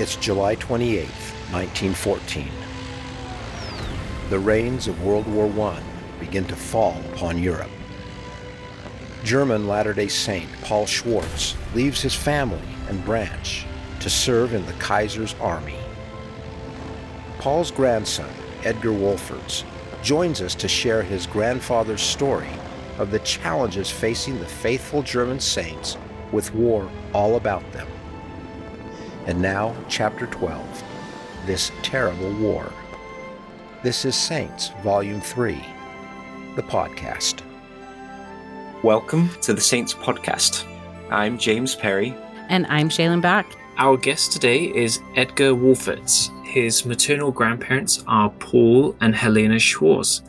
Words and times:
It's 0.00 0.14
July 0.14 0.54
28, 0.54 1.06
1914. 1.50 2.48
The 4.30 4.38
rains 4.38 4.86
of 4.86 5.02
World 5.02 5.26
War 5.26 5.50
I 5.72 5.82
begin 6.20 6.44
to 6.44 6.54
fall 6.54 6.96
upon 7.12 7.42
Europe. 7.42 7.70
German 9.24 9.66
Latter 9.66 9.92
day 9.92 10.06
Saint 10.06 10.48
Paul 10.62 10.86
Schwartz 10.86 11.56
leaves 11.74 12.00
his 12.00 12.14
family 12.14 12.62
and 12.88 13.04
branch 13.04 13.66
to 13.98 14.08
serve 14.08 14.54
in 14.54 14.64
the 14.66 14.72
Kaiser's 14.74 15.34
army. 15.40 15.80
Paul's 17.40 17.72
grandson, 17.72 18.30
Edgar 18.62 18.92
Wolferts, 18.92 19.64
joins 20.04 20.40
us 20.40 20.54
to 20.54 20.68
share 20.68 21.02
his 21.02 21.26
grandfather's 21.26 22.02
story 22.02 22.54
of 22.98 23.10
the 23.10 23.18
challenges 23.18 23.90
facing 23.90 24.38
the 24.38 24.46
faithful 24.46 25.02
German 25.02 25.40
saints 25.40 25.96
with 26.30 26.54
war 26.54 26.88
all 27.12 27.34
about 27.34 27.68
them. 27.72 27.88
And 29.28 29.42
now, 29.42 29.76
Chapter 29.90 30.24
12 30.26 30.84
This 31.44 31.70
Terrible 31.82 32.32
War. 32.36 32.72
This 33.82 34.06
is 34.06 34.16
Saints, 34.16 34.70
Volume 34.82 35.20
3, 35.20 35.62
the 36.56 36.62
podcast. 36.62 37.42
Welcome 38.82 39.28
to 39.42 39.52
the 39.52 39.60
Saints 39.60 39.92
Podcast. 39.92 40.64
I'm 41.10 41.36
James 41.36 41.74
Perry. 41.74 42.16
And 42.48 42.66
I'm 42.68 42.88
Shaylin 42.88 43.20
Back. 43.20 43.54
Our 43.76 43.98
guest 43.98 44.32
today 44.32 44.74
is 44.74 44.98
Edgar 45.14 45.52
Wolferts. 45.52 46.30
His 46.46 46.86
maternal 46.86 47.30
grandparents 47.30 48.02
are 48.06 48.30
Paul 48.30 48.96
and 49.02 49.14
Helena 49.14 49.58
Schwartz. 49.58 50.22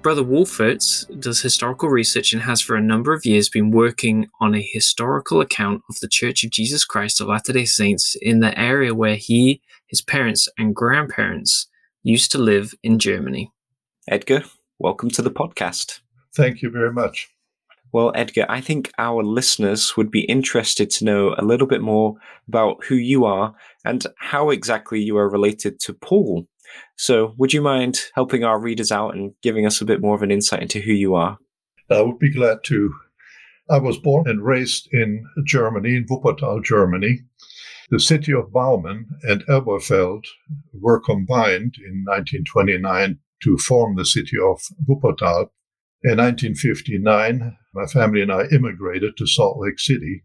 Brother 0.00 0.22
Wolferts 0.22 1.04
does 1.20 1.42
historical 1.42 1.88
research 1.88 2.32
and 2.32 2.42
has 2.42 2.60
for 2.60 2.76
a 2.76 2.80
number 2.80 3.12
of 3.12 3.26
years 3.26 3.48
been 3.48 3.72
working 3.72 4.28
on 4.40 4.54
a 4.54 4.62
historical 4.62 5.40
account 5.40 5.82
of 5.90 5.98
the 5.98 6.08
Church 6.08 6.44
of 6.44 6.50
Jesus 6.50 6.84
Christ 6.84 7.20
of 7.20 7.26
Latter 7.26 7.52
day 7.52 7.64
Saints 7.64 8.16
in 8.22 8.38
the 8.38 8.58
area 8.58 8.94
where 8.94 9.16
he, 9.16 9.60
his 9.88 10.00
parents, 10.00 10.48
and 10.56 10.74
grandparents 10.74 11.66
used 12.04 12.30
to 12.32 12.38
live 12.38 12.74
in 12.84 13.00
Germany. 13.00 13.50
Edgar, 14.08 14.44
welcome 14.78 15.10
to 15.10 15.20
the 15.20 15.32
podcast. 15.32 15.98
Thank 16.34 16.62
you 16.62 16.70
very 16.70 16.92
much. 16.92 17.28
Well, 17.90 18.12
Edgar, 18.14 18.46
I 18.48 18.60
think 18.60 18.92
our 18.98 19.24
listeners 19.24 19.96
would 19.96 20.12
be 20.12 20.20
interested 20.22 20.90
to 20.90 21.04
know 21.04 21.34
a 21.38 21.44
little 21.44 21.66
bit 21.66 21.80
more 21.80 22.16
about 22.46 22.84
who 22.84 22.94
you 22.94 23.24
are 23.24 23.54
and 23.84 24.06
how 24.18 24.50
exactly 24.50 25.00
you 25.00 25.16
are 25.16 25.28
related 25.28 25.80
to 25.80 25.92
Paul. 25.92 26.46
So, 26.96 27.34
would 27.36 27.52
you 27.52 27.62
mind 27.62 28.00
helping 28.14 28.44
our 28.44 28.60
readers 28.60 28.90
out 28.90 29.14
and 29.14 29.32
giving 29.42 29.66
us 29.66 29.80
a 29.80 29.84
bit 29.84 30.00
more 30.00 30.14
of 30.14 30.22
an 30.22 30.30
insight 30.30 30.62
into 30.62 30.80
who 30.80 30.92
you 30.92 31.14
are? 31.14 31.38
I 31.90 32.02
would 32.02 32.18
be 32.18 32.32
glad 32.32 32.64
to. 32.64 32.94
I 33.70 33.78
was 33.78 33.98
born 33.98 34.28
and 34.28 34.44
raised 34.44 34.88
in 34.92 35.24
Germany, 35.44 35.96
in 35.96 36.06
Wuppertal, 36.06 36.64
Germany. 36.64 37.20
The 37.90 38.00
city 38.00 38.32
of 38.32 38.52
Barmen 38.52 39.06
and 39.22 39.44
Elberfeld 39.46 40.24
were 40.72 41.00
combined 41.00 41.76
in 41.78 42.04
1929 42.04 43.18
to 43.44 43.58
form 43.58 43.96
the 43.96 44.04
city 44.04 44.36
of 44.38 44.60
Wuppertal. 44.86 45.50
In 46.02 46.18
1959, 46.18 47.56
my 47.74 47.86
family 47.86 48.22
and 48.22 48.32
I 48.32 48.44
immigrated 48.52 49.16
to 49.16 49.26
Salt 49.26 49.58
Lake 49.58 49.78
City. 49.78 50.24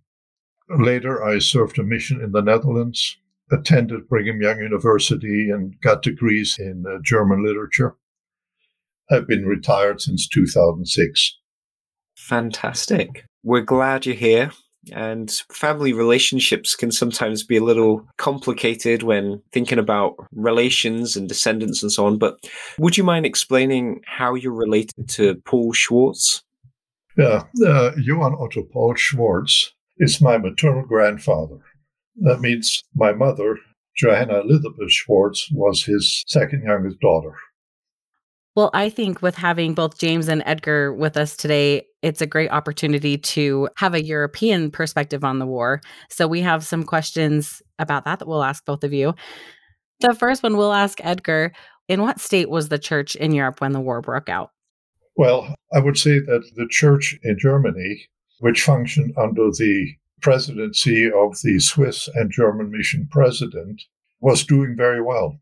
Later, 0.70 1.24
I 1.24 1.40
served 1.40 1.80
a 1.80 1.84
mission 1.84 2.22
in 2.22 2.32
the 2.32 2.42
Netherlands 2.42 3.18
attended 3.54 4.08
Brigham 4.10 4.42
Young 4.42 4.60
University 4.60 5.50
and 5.50 5.80
got 5.82 6.02
degrees 6.02 6.58
in 6.60 6.84
uh, 6.88 6.98
German 7.04 7.46
literature. 7.46 7.96
I've 9.12 9.28
been 9.28 9.46
retired 9.46 10.02
since 10.02 10.28
2006. 10.28 11.38
Fantastic. 12.18 13.26
We're 13.44 13.62
glad 13.62 14.06
you're 14.06 14.16
here. 14.16 14.52
And 14.92 15.32
family 15.50 15.94
relationships 15.94 16.76
can 16.76 16.92
sometimes 16.92 17.44
be 17.44 17.56
a 17.56 17.64
little 17.64 18.06
complicated 18.18 19.04
when 19.04 19.42
thinking 19.54 19.80
about 19.80 20.16
relations 20.34 21.16
and 21.16 21.30
descendants 21.30 21.82
and 21.82 21.92
so 21.92 22.06
on. 22.06 22.18
But 22.18 22.38
would 22.78 22.98
you 22.98 23.04
mind 23.04 23.26
explaining 23.26 24.02
how 24.06 24.34
you're 24.36 24.52
related 24.52 25.08
to 25.10 25.36
Paul 25.46 25.72
Schwartz? 25.72 26.44
Yeah, 27.18 27.44
uh, 27.66 27.92
Johann 27.98 28.36
Otto 28.38 28.64
Paul 28.64 28.96
Schwartz 28.96 29.72
is 30.00 30.20
my 30.20 30.38
maternal 30.38 30.84
grandfather. 30.84 31.60
That 32.18 32.40
means 32.42 32.84
my 32.96 33.14
mother, 33.14 33.58
Johanna 33.96 34.42
Elizabeth 34.42 34.92
Schwartz, 34.92 35.50
was 35.52 35.84
his 35.84 36.24
second 36.28 36.64
youngest 36.64 37.00
daughter. 37.00 37.36
Well, 38.56 38.70
I 38.74 38.90
think 38.90 39.24
with 39.24 39.36
having 39.36 39.74
both 39.74 39.98
James 39.98 40.28
and 40.28 40.44
Edgar 40.46 40.94
with 40.94 41.18
us 41.18 41.36
today, 41.36 41.88
it's 42.04 42.22
a 42.22 42.28
great 42.28 42.52
opportunity 42.52 43.18
to 43.18 43.68
have 43.78 43.96
a 43.96 44.04
European 44.04 44.70
perspective 44.70 45.24
on 45.24 45.40
the 45.40 45.48
war. 45.48 45.82
So 46.10 46.28
we 46.28 46.42
have 46.42 46.64
some 46.64 46.84
questions 46.84 47.64
about 47.80 48.06
that 48.06 48.20
that 48.20 48.28
we'll 48.28 48.44
ask 48.44 48.64
both 48.64 48.84
of 48.84 48.94
you. 48.94 49.16
The 50.02 50.14
first 50.14 50.44
one 50.44 50.56
we'll 50.56 50.74
ask 50.74 51.00
Edgar 51.04 51.52
In 51.88 52.02
what 52.02 52.20
state 52.20 52.50
was 52.50 52.70
the 52.70 52.78
church 52.78 53.16
in 53.16 53.32
Europe 53.32 53.60
when 53.60 53.72
the 53.72 53.82
war 53.82 54.02
broke 54.02 54.30
out? 54.30 54.52
Well, 55.16 55.56
I 55.74 55.80
would 55.80 55.98
say 55.98 56.20
that 56.20 56.44
the 56.56 56.68
church 56.70 57.18
in 57.24 57.38
Germany, 57.40 58.08
which 58.40 58.62
functioned 58.62 59.14
under 59.18 59.50
the 59.50 59.96
presidency 60.24 61.12
of 61.12 61.40
the 61.44 61.60
Swiss 61.60 62.10
and 62.16 62.32
German 62.32 62.72
mission 62.72 63.08
president 63.12 63.84
was 64.22 64.46
doing 64.46 64.76
very 64.76 65.02
well. 65.02 65.40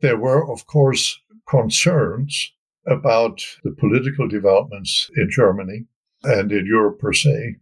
There 0.00 0.18
were, 0.18 0.48
of 0.52 0.66
course, 0.66 1.18
concerns 1.48 2.52
about 2.86 3.42
the 3.64 3.72
political 3.72 4.28
developments 4.28 5.10
in 5.16 5.28
Germany 5.30 5.86
and 6.22 6.52
in 6.52 6.66
Europe 6.66 7.00
per 7.00 7.12
se. 7.12 7.56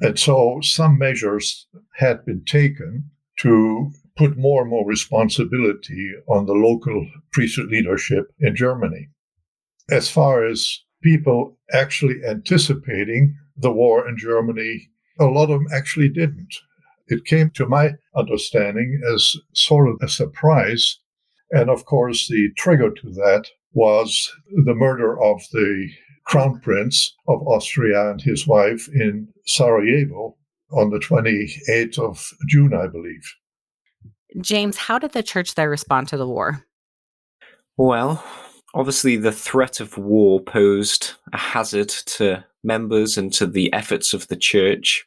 And 0.00 0.18
so 0.18 0.60
some 0.62 0.98
measures 0.98 1.66
had 1.94 2.24
been 2.24 2.44
taken 2.44 3.10
to 3.38 3.90
put 4.16 4.36
more 4.36 4.62
and 4.62 4.70
more 4.70 4.86
responsibility 4.86 6.12
on 6.28 6.46
the 6.46 6.52
local 6.52 7.08
priesthood 7.32 7.70
leadership 7.70 8.26
in 8.40 8.54
Germany. 8.54 9.08
As 9.90 10.10
far 10.10 10.44
as 10.44 10.80
people 11.02 11.58
actually 11.72 12.16
anticipating 12.28 13.36
the 13.56 13.72
war 13.72 14.08
in 14.08 14.18
Germany 14.18 14.90
a 15.18 15.26
lot 15.26 15.50
of 15.50 15.60
them 15.60 15.66
actually 15.72 16.08
didn't. 16.08 16.54
It 17.08 17.24
came 17.24 17.50
to 17.50 17.66
my 17.66 17.92
understanding 18.14 19.00
as 19.12 19.34
sort 19.54 19.88
of 19.88 19.96
a 20.02 20.08
surprise. 20.08 20.98
And 21.50 21.70
of 21.70 21.84
course, 21.84 22.28
the 22.28 22.50
trigger 22.56 22.90
to 22.90 23.10
that 23.10 23.46
was 23.72 24.30
the 24.64 24.74
murder 24.74 25.20
of 25.22 25.42
the 25.52 25.88
crown 26.24 26.60
prince 26.60 27.14
of 27.26 27.46
Austria 27.46 28.10
and 28.10 28.20
his 28.20 28.46
wife 28.46 28.88
in 28.92 29.28
Sarajevo 29.46 30.36
on 30.72 30.90
the 30.90 30.98
28th 30.98 31.98
of 31.98 32.30
June, 32.46 32.74
I 32.74 32.86
believe. 32.86 33.34
James, 34.42 34.76
how 34.76 34.98
did 34.98 35.12
the 35.12 35.22
church 35.22 35.54
there 35.54 35.70
respond 35.70 36.08
to 36.08 36.18
the 36.18 36.28
war? 36.28 36.64
Well, 37.78 38.22
obviously, 38.74 39.16
the 39.16 39.32
threat 39.32 39.80
of 39.80 39.96
war 39.96 40.40
posed 40.40 41.12
a 41.32 41.38
hazard 41.38 41.88
to 41.88 42.44
members 42.64 43.16
and 43.16 43.32
to 43.34 43.46
the 43.46 43.72
efforts 43.72 44.14
of 44.14 44.28
the 44.28 44.36
church 44.36 45.06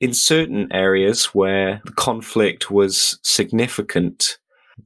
in 0.00 0.14
certain 0.14 0.68
areas 0.72 1.26
where 1.26 1.80
the 1.84 1.92
conflict 1.92 2.70
was 2.70 3.18
significant, 3.22 4.38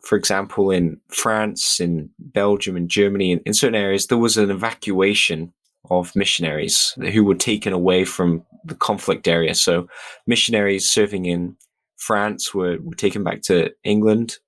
for 0.03 0.17
example, 0.17 0.71
in 0.71 0.99
France, 1.09 1.81
in 1.81 2.09
Belgium, 2.19 2.77
in 2.77 2.89
Germany, 2.89 3.33
in, 3.33 3.41
in 3.41 3.53
certain 3.53 3.75
areas, 3.75 4.07
there 4.07 4.19
was 4.19 4.37
an 4.37 4.51
evacuation 4.51 5.53
of 5.91 6.15
missionaries 6.17 6.95
who 7.13 7.25
were 7.25 7.35
taken 7.35 7.73
away 7.73 8.05
from 8.05 8.45
the 8.65 8.75
conflict 8.75 9.29
area. 9.29 9.55
So 9.55 9.89
missionaries 10.27 10.89
serving 10.89 11.27
in 11.27 11.57
France 11.99 12.55
were, 12.55 12.79
were 12.81 12.95
taken 12.95 13.23
back 13.23 13.43
to 13.43 13.71
England. 13.85 14.39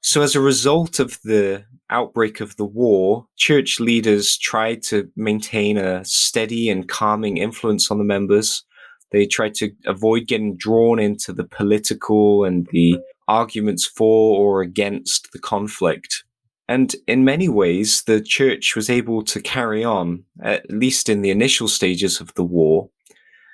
So 0.00 0.22
as 0.22 0.34
a 0.34 0.40
result 0.40 1.00
of 1.00 1.18
the 1.24 1.64
outbreak 1.90 2.40
of 2.40 2.56
the 2.56 2.64
war, 2.64 3.26
church 3.36 3.80
leaders 3.80 4.38
tried 4.38 4.82
to 4.84 5.10
maintain 5.16 5.76
a 5.76 6.04
steady 6.04 6.70
and 6.70 6.88
calming 6.88 7.36
influence 7.36 7.90
on 7.90 7.98
the 7.98 8.04
members 8.04 8.64
they 9.10 9.26
tried 9.26 9.54
to 9.54 9.70
avoid 9.86 10.26
getting 10.26 10.56
drawn 10.56 10.98
into 10.98 11.32
the 11.32 11.44
political 11.44 12.44
and 12.44 12.66
the 12.72 12.98
arguments 13.26 13.86
for 13.86 14.38
or 14.38 14.60
against 14.60 15.32
the 15.32 15.38
conflict. 15.38 16.24
And 16.68 16.94
in 17.06 17.24
many 17.24 17.48
ways, 17.48 18.02
the 18.02 18.20
church 18.20 18.76
was 18.76 18.90
able 18.90 19.22
to 19.24 19.40
carry 19.40 19.82
on, 19.82 20.24
at 20.42 20.70
least 20.70 21.08
in 21.08 21.22
the 21.22 21.30
initial 21.30 21.68
stages 21.68 22.20
of 22.20 22.34
the 22.34 22.44
war. 22.44 22.90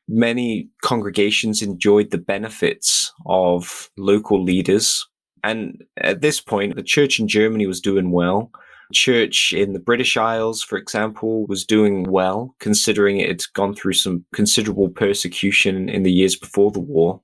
Many 0.09 0.69
congregations 0.83 1.63
enjoyed 1.63 2.11
the 2.11 2.19
benefits 2.19 3.13
of 3.27 3.91
local 3.97 4.43
leaders. 4.43 5.07
And 5.45 5.85
at 5.99 6.21
this 6.21 6.41
point, 6.41 6.75
the 6.75 6.83
church 6.83 7.21
in 7.21 7.29
Germany 7.29 7.67
was 7.67 7.81
doing 7.81 8.11
well 8.11 8.51
church 8.93 9.53
in 9.53 9.73
the 9.73 9.79
British 9.79 10.17
Isles, 10.17 10.63
for 10.63 10.77
example, 10.77 11.47
was 11.47 11.65
doing 11.65 12.05
well, 12.05 12.55
considering 12.61 13.19
it 13.19 13.29
had 13.29 13.43
gone 13.55 13.75
through 13.75 13.95
some 13.95 14.25
considerable 14.33 14.89
persecution 14.89 15.89
in 15.89 16.03
the 16.03 16.13
years 16.13 16.37
before 16.37 16.71
the 16.71 16.81
war. 16.81 17.21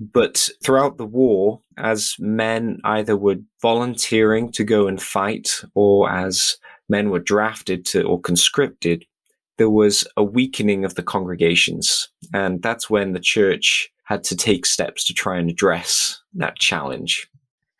But 0.00 0.48
throughout 0.64 0.96
the 0.98 1.06
war, 1.06 1.60
as 1.78 2.16
men 2.18 2.80
either 2.84 3.16
were 3.16 3.36
volunteering 3.60 4.50
to 4.52 4.64
go 4.64 4.88
and 4.88 5.00
fight 5.00 5.62
or 5.74 6.10
as 6.10 6.56
men 6.88 7.10
were 7.10 7.20
drafted 7.20 7.84
to 7.86 8.02
or 8.02 8.20
conscripted, 8.20 9.04
there 9.58 9.70
was 9.70 10.04
a 10.16 10.24
weakening 10.24 10.84
of 10.84 10.96
the 10.96 11.02
congregations. 11.02 12.08
And 12.34 12.62
that's 12.62 12.90
when 12.90 13.12
the 13.12 13.20
church 13.20 13.90
had 14.04 14.24
to 14.24 14.36
take 14.36 14.66
steps 14.66 15.04
to 15.04 15.14
try 15.14 15.38
and 15.38 15.48
address 15.48 16.20
that 16.34 16.58
challenge. 16.58 17.28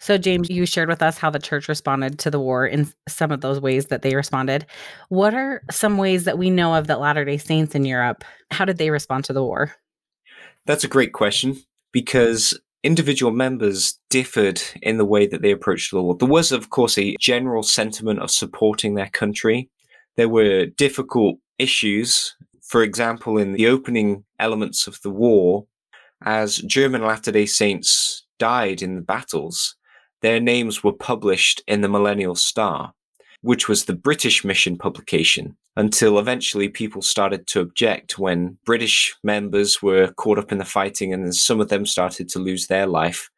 So, 0.03 0.19
James, 0.19 0.51
you 0.51 0.67
shared 0.67 0.89
with 0.89 1.01
us 1.01 1.17
how 1.17 1.31
the 1.31 1.39
church 1.39 1.69
responded 1.69 2.19
to 2.19 2.31
the 2.31 2.41
war 2.41 2.67
in 2.67 2.93
some 3.09 3.31
of 3.31 3.41
those 3.41 3.61
ways 3.61 3.87
that 3.87 4.03
they 4.03 4.17
responded. 4.17 4.67
What 5.11 5.33
are 5.33 5.63
some 5.71 5.97
ways 5.97 6.25
that 6.25 6.39
we 6.39 6.51
know 6.51 6.75
of 6.75 6.89
that 6.89 6.99
Latter 6.99 7.25
day 7.25 7.39
Saints 7.39 7.77
in 7.77 7.85
Europe? 7.85 8.25
How 8.51 8.65
did 8.65 8.79
they 8.79 8.91
respond 8.91 9.25
to 9.27 9.33
the 9.33 9.45
war? 9.45 9.77
That's 10.67 10.83
a 10.83 10.89
great 10.89 11.13
question 11.13 11.57
because 11.93 12.59
individual 12.83 13.31
members 13.31 14.01
differed 14.11 14.61
in 14.83 14.99
the 14.99 15.05
way 15.05 15.29
that 15.29 15.41
they 15.41 15.53
approached 15.53 15.93
the 15.93 16.03
war. 16.03 16.17
There 16.17 16.27
was, 16.27 16.51
of 16.51 16.71
course, 16.71 16.99
a 16.99 17.15
general 17.21 17.63
sentiment 17.63 18.19
of 18.19 18.33
supporting 18.33 18.97
their 18.97 19.11
country. 19.11 19.71
There 20.17 20.29
were 20.29 20.67
difficult 20.67 21.39
issues. 21.61 22.35
For 22.61 22.83
example, 22.83 23.39
in 23.39 23.53
the 23.53 23.69
opening 23.69 24.25
elements 24.41 24.89
of 24.89 25.01
the 25.03 25.11
war, 25.11 25.67
as 26.25 26.57
German 26.57 27.03
Latter 27.03 27.31
day 27.31 27.47
Saints 27.47 28.27
died 28.41 28.83
in 28.83 28.97
the 28.97 29.01
battles, 29.01 29.77
their 30.23 30.41
names 30.41 30.83
were 30.83 30.93
published 30.93 31.63
in 31.67 31.81
the 31.81 31.89
Millennial 31.89 32.35
Star, 32.35 32.93
which 33.43 33.69
was 33.69 33.85
the 33.85 33.95
British 33.95 34.45
mission 34.45 34.79
publication, 34.79 35.57
until 35.77 36.19
eventually 36.19 36.69
people 36.69 37.03
started 37.03 37.47
to 37.49 37.61
object 37.61 38.19
when 38.19 38.57
British 38.65 39.15
members 39.23 39.83
were 39.83 40.13
caught 40.13 40.39
up 40.39 40.53
in 40.53 40.59
the 40.59 40.65
fighting 40.65 41.13
and 41.13 41.35
some 41.35 41.61
of 41.61 41.69
them 41.69 41.85
started 41.85 42.29
to 42.29 42.39
lose 42.39 42.69
their 42.69 42.87
life. 42.87 43.29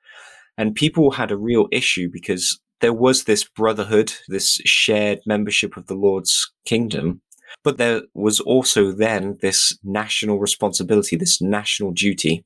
And 0.56 0.74
people 0.74 1.10
had 1.10 1.32
a 1.32 1.36
real 1.36 1.66
issue 1.72 2.08
because 2.12 2.60
there 2.80 2.92
was 2.92 3.24
this 3.24 3.44
brotherhood, 3.44 4.12
this 4.28 4.60
shared 4.64 5.20
membership 5.26 5.76
of 5.76 5.86
the 5.86 5.94
Lord's 5.94 6.52
kingdom, 6.66 7.22
but 7.62 7.78
there 7.78 8.02
was 8.12 8.40
also 8.40 8.92
then 8.92 9.38
this 9.40 9.78
national 9.84 10.38
responsibility, 10.38 11.16
this 11.16 11.40
national 11.40 11.92
duty 11.92 12.44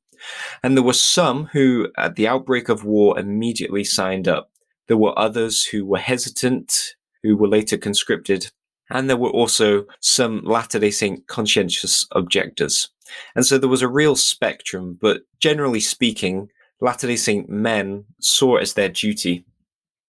and 0.63 0.77
there 0.77 0.85
were 0.85 0.93
some 0.93 1.47
who, 1.53 1.89
at 1.97 2.17
the 2.17 2.29
outbreak 2.29 2.69
of 2.69 2.85
war, 2.85 3.19
immediately 3.19 3.85
signed 3.85 4.29
up. 4.29 4.51
There 4.87 4.97
were 4.97 5.19
others 5.19 5.65
who 5.65 5.85
were 5.85 5.99
hesitant, 5.99 6.95
who 7.23 7.37
were 7.37 7.49
later 7.49 7.77
conscripted. 7.77 8.51
And 8.91 9.09
there 9.09 9.17
were 9.17 9.31
also 9.31 9.85
some 10.01 10.43
Latter 10.45 10.79
day 10.79 10.91
Saint 10.91 11.27
conscientious 11.27 12.07
objectors. 12.13 12.89
And 13.35 13.45
so 13.45 13.59
there 13.59 13.69
was 13.69 13.83
a 13.83 13.89
real 13.89 14.17
spectrum, 14.17 14.99
but 15.01 15.23
generally 15.41 15.81
speaking, 15.81 16.49
Latter 16.81 17.07
day 17.07 17.17
Saint 17.17 17.49
men 17.51 18.05
saw 18.21 18.57
it 18.57 18.63
as 18.63 18.75
their 18.75 18.89
duty. 18.89 19.45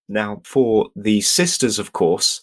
Now, 0.08 0.42
for 0.46 0.90
the 0.96 1.22
sisters, 1.22 1.78
of 1.78 1.94
course, 1.94 2.42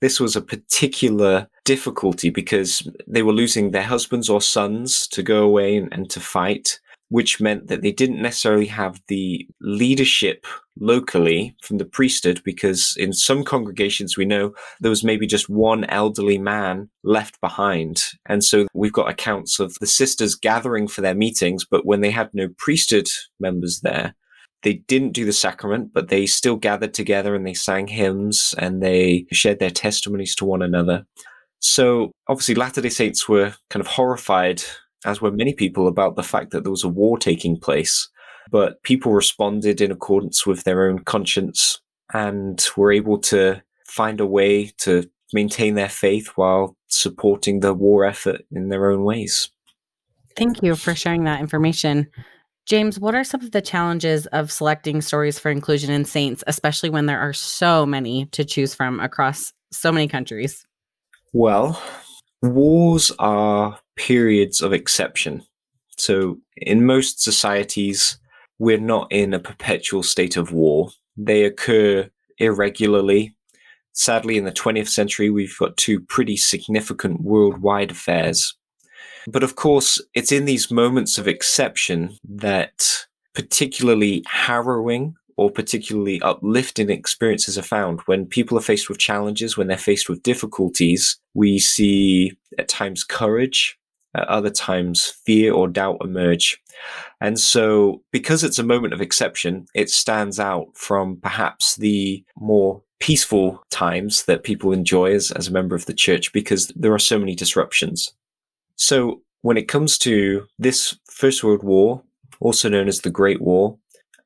this 0.00 0.20
was 0.20 0.36
a 0.36 0.42
particular 0.42 1.48
difficulty 1.64 2.30
because 2.30 2.88
they 3.06 3.22
were 3.22 3.32
losing 3.32 3.70
their 3.70 3.82
husbands 3.82 4.28
or 4.28 4.40
sons 4.40 5.06
to 5.08 5.22
go 5.22 5.42
away 5.44 5.76
and, 5.76 5.92
and 5.92 6.10
to 6.10 6.20
fight 6.20 6.80
which 7.08 7.40
meant 7.40 7.68
that 7.68 7.82
they 7.82 7.92
didn't 7.92 8.20
necessarily 8.20 8.66
have 8.66 9.00
the 9.08 9.46
leadership 9.60 10.46
locally 10.78 11.56
from 11.62 11.78
the 11.78 11.84
priesthood 11.84 12.42
because 12.44 12.94
in 12.98 13.12
some 13.12 13.44
congregations 13.44 14.16
we 14.16 14.24
know 14.24 14.52
there 14.80 14.90
was 14.90 15.04
maybe 15.04 15.26
just 15.26 15.48
one 15.48 15.84
elderly 15.84 16.38
man 16.38 16.90
left 17.04 17.40
behind. 17.40 18.02
And 18.26 18.44
so 18.44 18.66
we've 18.74 18.92
got 18.92 19.08
accounts 19.08 19.58
of 19.60 19.74
the 19.80 19.86
sisters 19.86 20.34
gathering 20.34 20.88
for 20.88 21.00
their 21.00 21.14
meetings 21.14 21.64
but 21.64 21.86
when 21.86 22.00
they 22.00 22.10
had 22.10 22.30
no 22.34 22.48
priesthood 22.58 23.08
members 23.40 23.80
there 23.80 24.14
they 24.62 24.74
didn't 24.74 25.12
do 25.12 25.24
the 25.24 25.32
sacrament 25.32 25.92
but 25.94 26.08
they 26.08 26.26
still 26.26 26.56
gathered 26.56 26.92
together 26.92 27.34
and 27.34 27.46
they 27.46 27.54
sang 27.54 27.86
hymns 27.86 28.54
and 28.58 28.82
they 28.82 29.26
shared 29.32 29.60
their 29.60 29.70
testimonies 29.70 30.34
to 30.34 30.44
one 30.44 30.62
another. 30.62 31.06
So 31.60 32.12
obviously 32.28 32.56
latter 32.56 32.80
day 32.80 32.88
saints 32.88 33.28
were 33.28 33.54
kind 33.70 33.80
of 33.80 33.86
horrified 33.86 34.62
as 35.06 35.22
were 35.22 35.30
many 35.30 35.54
people, 35.54 35.88
about 35.88 36.16
the 36.16 36.22
fact 36.22 36.50
that 36.50 36.64
there 36.64 36.70
was 36.70 36.84
a 36.84 36.88
war 36.88 37.16
taking 37.16 37.58
place. 37.58 38.08
But 38.50 38.82
people 38.82 39.12
responded 39.12 39.80
in 39.80 39.90
accordance 39.90 40.46
with 40.46 40.64
their 40.64 40.88
own 40.88 41.00
conscience 41.00 41.80
and 42.12 42.64
were 42.76 42.92
able 42.92 43.18
to 43.18 43.62
find 43.86 44.20
a 44.20 44.26
way 44.26 44.66
to 44.78 45.08
maintain 45.32 45.74
their 45.74 45.88
faith 45.88 46.28
while 46.36 46.76
supporting 46.88 47.60
the 47.60 47.74
war 47.74 48.04
effort 48.04 48.42
in 48.50 48.68
their 48.68 48.90
own 48.90 49.04
ways. 49.04 49.50
Thank 50.36 50.62
you 50.62 50.76
for 50.76 50.94
sharing 50.94 51.24
that 51.24 51.40
information. 51.40 52.08
James, 52.66 52.98
what 52.98 53.14
are 53.14 53.24
some 53.24 53.42
of 53.42 53.52
the 53.52 53.62
challenges 53.62 54.26
of 54.28 54.50
selecting 54.50 55.00
stories 55.00 55.38
for 55.38 55.50
inclusion 55.50 55.90
in 55.90 56.04
saints, 56.04 56.42
especially 56.46 56.90
when 56.90 57.06
there 57.06 57.20
are 57.20 57.32
so 57.32 57.86
many 57.86 58.26
to 58.26 58.44
choose 58.44 58.74
from 58.74 59.00
across 59.00 59.52
so 59.70 59.90
many 59.90 60.08
countries? 60.08 60.66
Well, 61.32 61.80
wars 62.42 63.12
are 63.18 63.78
periods 63.96 64.60
of 64.60 64.72
exception. 64.72 65.42
So, 65.96 66.38
in 66.56 66.84
most 66.84 67.22
societies, 67.22 68.18
we're 68.58 68.78
not 68.78 69.10
in 69.10 69.34
a 69.34 69.38
perpetual 69.38 70.02
state 70.02 70.36
of 70.36 70.52
war. 70.52 70.90
They 71.16 71.44
occur 71.44 72.10
irregularly. 72.38 73.34
Sadly, 73.92 74.36
in 74.36 74.44
the 74.44 74.52
20th 74.52 74.88
century, 74.88 75.30
we've 75.30 75.56
got 75.58 75.76
two 75.76 76.00
pretty 76.00 76.36
significant 76.36 77.22
worldwide 77.22 77.90
affairs. 77.90 78.54
But 79.26 79.42
of 79.42 79.56
course, 79.56 80.00
it's 80.14 80.32
in 80.32 80.44
these 80.44 80.70
moments 80.70 81.18
of 81.18 81.26
exception 81.26 82.16
that 82.24 83.06
particularly 83.34 84.22
harrowing 84.26 85.14
or 85.36 85.50
particularly 85.50 86.20
uplifting 86.22 86.90
experiences 86.90 87.58
are 87.58 87.62
found. 87.62 88.00
When 88.06 88.26
people 88.26 88.56
are 88.56 88.62
faced 88.62 88.88
with 88.88 88.98
challenges, 88.98 89.56
when 89.56 89.66
they're 89.66 89.76
faced 89.76 90.08
with 90.08 90.22
difficulties, 90.22 91.18
we 91.34 91.58
see 91.58 92.32
at 92.58 92.68
times 92.68 93.04
courage, 93.04 93.78
at 94.16 94.28
other 94.28 94.50
times 94.50 95.14
fear 95.24 95.52
or 95.52 95.68
doubt 95.68 95.98
emerge. 96.00 96.60
And 97.20 97.38
so, 97.38 98.02
because 98.12 98.44
it's 98.44 98.58
a 98.58 98.64
moment 98.64 98.92
of 98.92 99.00
exception, 99.00 99.66
it 99.74 99.90
stands 99.90 100.38
out 100.38 100.66
from 100.74 101.16
perhaps 101.16 101.76
the 101.76 102.24
more 102.36 102.82
peaceful 103.00 103.62
times 103.70 104.24
that 104.24 104.44
people 104.44 104.72
enjoy 104.72 105.12
as, 105.12 105.30
as 105.32 105.48
a 105.48 105.52
member 105.52 105.74
of 105.74 105.86
the 105.86 105.94
church 105.94 106.32
because 106.32 106.68
there 106.76 106.92
are 106.92 106.98
so 106.98 107.18
many 107.18 107.34
disruptions. 107.34 108.12
So, 108.76 109.22
when 109.42 109.56
it 109.56 109.68
comes 109.68 109.96
to 109.98 110.46
this 110.58 110.98
First 111.10 111.44
World 111.44 111.62
War, 111.62 112.02
also 112.40 112.68
known 112.68 112.88
as 112.88 113.00
the 113.00 113.10
Great 113.10 113.40
War, 113.40 113.78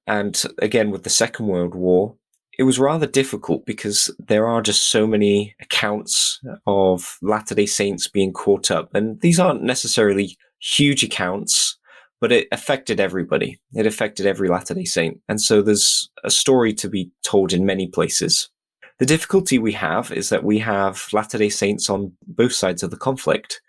and 0.06 0.42
again 0.58 0.90
with 0.90 1.04
the 1.04 1.10
Second 1.10 1.46
World 1.46 1.74
War, 1.74 2.16
it 2.60 2.64
was 2.64 2.78
rather 2.78 3.06
difficult 3.06 3.64
because 3.64 4.14
there 4.18 4.46
are 4.46 4.60
just 4.60 4.90
so 4.90 5.06
many 5.06 5.56
accounts 5.62 6.38
of 6.66 7.16
Latter 7.22 7.54
day 7.54 7.64
Saints 7.64 8.06
being 8.06 8.34
caught 8.34 8.70
up. 8.70 8.94
And 8.94 9.18
these 9.22 9.40
aren't 9.40 9.62
necessarily 9.62 10.36
huge 10.58 11.02
accounts, 11.02 11.78
but 12.20 12.32
it 12.32 12.48
affected 12.52 13.00
everybody. 13.00 13.58
It 13.72 13.86
affected 13.86 14.26
every 14.26 14.50
Latter 14.50 14.74
day 14.74 14.84
Saint. 14.84 15.22
And 15.26 15.40
so 15.40 15.62
there's 15.62 16.10
a 16.22 16.28
story 16.28 16.74
to 16.74 16.90
be 16.90 17.10
told 17.22 17.54
in 17.54 17.64
many 17.64 17.88
places. 17.88 18.50
The 18.98 19.06
difficulty 19.06 19.58
we 19.58 19.72
have 19.72 20.12
is 20.12 20.28
that 20.28 20.44
we 20.44 20.58
have 20.58 21.08
Latter 21.14 21.38
day 21.38 21.48
Saints 21.48 21.88
on 21.88 22.12
both 22.26 22.52
sides 22.52 22.82
of 22.82 22.90
the 22.90 22.98
conflict. 22.98 23.62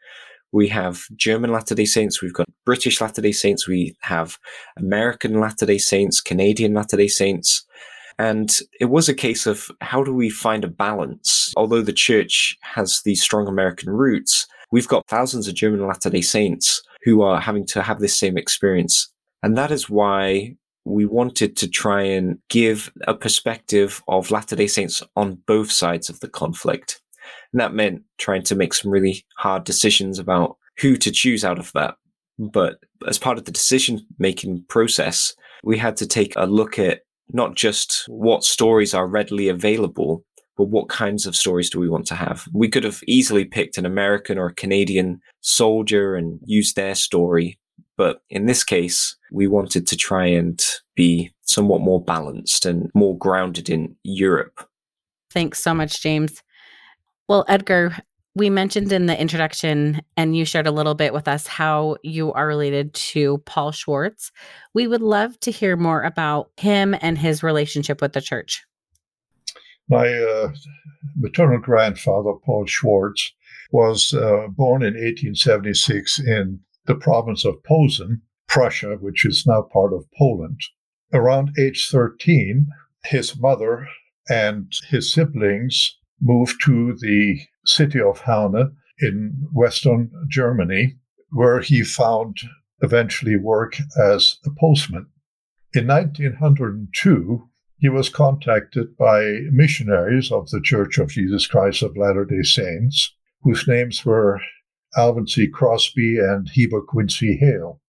We 0.51 0.68
have 0.68 1.04
German 1.15 1.54
Latter 1.54 1.75
day 1.75 1.86
Saints, 1.86 2.22
we've 2.22 2.34
got 2.34 2.50
British 2.65 3.00
Latter 3.00 3.22
day 3.22 3.32
Saints, 3.32 3.70
we 3.70 3.96
have 4.01 4.38
American 4.77 5.39
Latter 5.39 5.65
day 5.65 5.77
Saints, 5.77 6.20
Canadian 6.20 6.74
Latter 6.74 6.98
day 6.98 7.08
Saints. 7.08 7.65
And 8.22 8.56
it 8.80 8.86
was 8.86 9.10
a 9.10 9.16
case 9.16 9.48
of 9.48 9.72
how 9.82 10.04
do 10.04 10.13
we 10.13 10.30
find 10.30 10.63
a 10.63 10.68
balance? 10.68 11.51
Although 11.58 11.82
the 11.82 11.92
church 11.92 12.56
has 12.62 13.01
these 13.04 13.20
strong 13.20 13.48
American 13.48 13.90
roots, 13.90 14.46
we've 14.72 14.88
got 14.88 15.08
thousands 15.08 15.48
of 15.48 15.56
German 15.56 15.88
Latter 15.88 16.12
day 16.12 16.22
Saints 16.22 16.84
who 17.01 17.24
are 17.24 17.42
having 17.42 17.66
to 17.66 17.82
have 17.82 18.00
this 18.00 18.16
same 18.16 18.38
experience. 18.38 19.12
And 19.42 19.58
that 19.58 19.72
is 19.72 19.90
why 19.90 20.56
we 20.86 21.04
wanted 21.04 21.58
to 21.58 21.68
try 21.68 22.04
and 22.04 22.38
give 22.48 22.92
a 23.08 23.16
perspective 23.16 24.04
of 24.08 24.30
Latter 24.30 24.56
day 24.56 24.68
Saints 24.68 25.01
on 25.16 25.42
both 25.48 25.72
sides 25.72 26.08
of 26.08 26.20
the 26.20 26.30
conflict. 26.30 27.01
And 27.51 27.60
that 27.60 27.74
meant 27.74 28.04
trying 28.20 28.44
to 28.44 28.56
make 28.56 28.75
some 28.75 28.92
really 28.92 29.25
hard 29.38 29.63
decisions 29.63 30.20
about 30.20 30.58
who 30.78 30.96
to 30.98 31.10
choose 31.10 31.44
out 31.44 31.58
of 31.58 31.72
that. 31.74 31.96
But 32.38 32.78
as 33.08 33.18
part 33.18 33.40
of 33.40 33.46
the 33.46 33.51
decision 33.51 34.06
making 34.20 34.66
process, 34.70 35.34
we 35.63 35.80
had 35.80 35.98
to 35.98 36.06
take 36.06 36.34
a 36.36 36.46
look 36.46 36.78
at 36.78 37.01
not 37.34 37.56
just 37.56 38.06
what 38.08 38.44
stories 38.44 38.94
are 38.94 39.08
readily 39.08 39.48
available, 39.50 40.24
but 40.58 40.66
what 40.66 40.90
kinds 40.90 41.26
of 41.26 41.36
stories 41.36 41.70
do 41.70 41.80
we 41.80 41.90
want 41.90 42.06
to 42.08 42.16
have? 42.16 42.48
We 42.54 42.70
could 42.70 42.84
have 42.84 43.02
easily 43.08 43.46
picked 43.46 43.78
an 43.78 43.86
American 43.86 44.38
or 44.38 44.48
a 44.48 44.54
Canadian 44.54 45.22
soldier 45.42 46.16
and 46.16 46.40
used 46.46 46.76
their 46.76 46.96
story. 46.96 47.58
But 47.98 48.22
in 48.30 48.46
this 48.46 48.64
case, 48.64 49.16
we 49.32 49.48
wanted 49.48 49.88
to 49.88 49.96
try 49.96 50.26
and 50.26 50.64
be 50.96 51.32
somewhat 51.42 51.82
more 51.82 52.04
balanced 52.04 52.66
and 52.66 52.90
more 52.94 53.18
grounded 53.18 53.70
in 53.70 53.96
Europe. 54.04 54.68
Thanks 55.32 55.60
so 55.60 55.74
much, 55.74 56.02
James. 56.02 56.44
Well, 57.28 57.46
Edgar, 57.48 57.96
we 58.34 58.50
mentioned 58.50 58.92
in 58.92 59.08
the 59.08 59.20
introduction, 59.20 60.02
and 60.16 60.36
you 60.36 60.46
shared 60.46 60.68
a 60.68 60.72
little 60.72 60.94
bit 60.94 61.14
with 61.14 61.28
us 61.28 61.48
how 61.48 61.98
you 62.02 62.32
are 62.34 62.48
related 62.48 62.94
to 62.94 63.40
Paul 63.40 63.72
Schwartz. 63.72 64.32
We 64.74 64.88
would 64.88 65.02
love 65.02 65.38
to 65.42 65.52
hear 65.52 65.76
more 65.76 66.02
about 66.02 66.52
him 66.58 66.96
and 67.02 67.18
his 67.18 67.44
relationship 67.44 68.02
with 68.02 68.14
the 68.14 68.22
church. 68.22 68.64
My 69.90 70.08
uh, 70.08 70.54
maternal 71.18 71.60
grandfather, 71.60 72.32
Paul 72.46 72.66
Schwartz, 72.66 73.34
was 73.72 74.14
uh, 74.14 74.48
born 74.50 74.82
in 74.82 74.94
1876 74.94 76.20
in 76.20 76.62
the 76.86 76.96
province 76.96 77.44
of 77.44 77.64
Posen, 77.64 78.22
Prussia, 78.48 78.98
which 79.00 79.26
is 79.26 79.46
now 79.46 79.62
part 79.62 79.94
of 79.94 80.06
Poland. 80.18 80.62
Around 81.14 81.56
age 81.60 81.90
13, 81.90 82.68
his 83.04 83.38
mother 83.38 83.88
and 84.30 84.72
his 84.90 85.14
siblings 85.14 85.98
moved 86.22 86.62
to 86.64 86.96
the 86.98 87.42
city 87.65 88.01
of 88.01 88.20
Herne 88.22 88.75
in 89.00 89.48
western 89.53 90.12
Germany, 90.30 90.98
where 91.32 91.60
he 91.60 91.84
found 91.84 92.38
eventually 92.82 93.36
work 93.36 93.77
as 94.00 94.38
a 94.46 94.50
postman. 94.60 95.08
In 95.74 95.88
1902, 95.88 97.48
he 97.77 97.89
was 97.89 98.10
contacted 98.10 98.96
by 98.98 99.39
missionaries 99.51 100.32
of 100.32 100.50
the 100.50 100.62
Church 100.62 100.98
of 100.98 101.10
Jesus 101.10 101.48
Christ 101.48 101.82
of 101.82 101.98
Latter 101.98 102.25
day 102.25 102.44
Saints, 102.44 103.15
whose 103.41 103.68
names 103.68 104.06
were 104.06 104.39
Alvin 104.96 105.25
C. 105.25 105.48
Crosby 105.48 106.20
and 106.20 106.50
Heber 106.50 106.82
Quincy 106.82 107.38
Hale. 107.38 107.82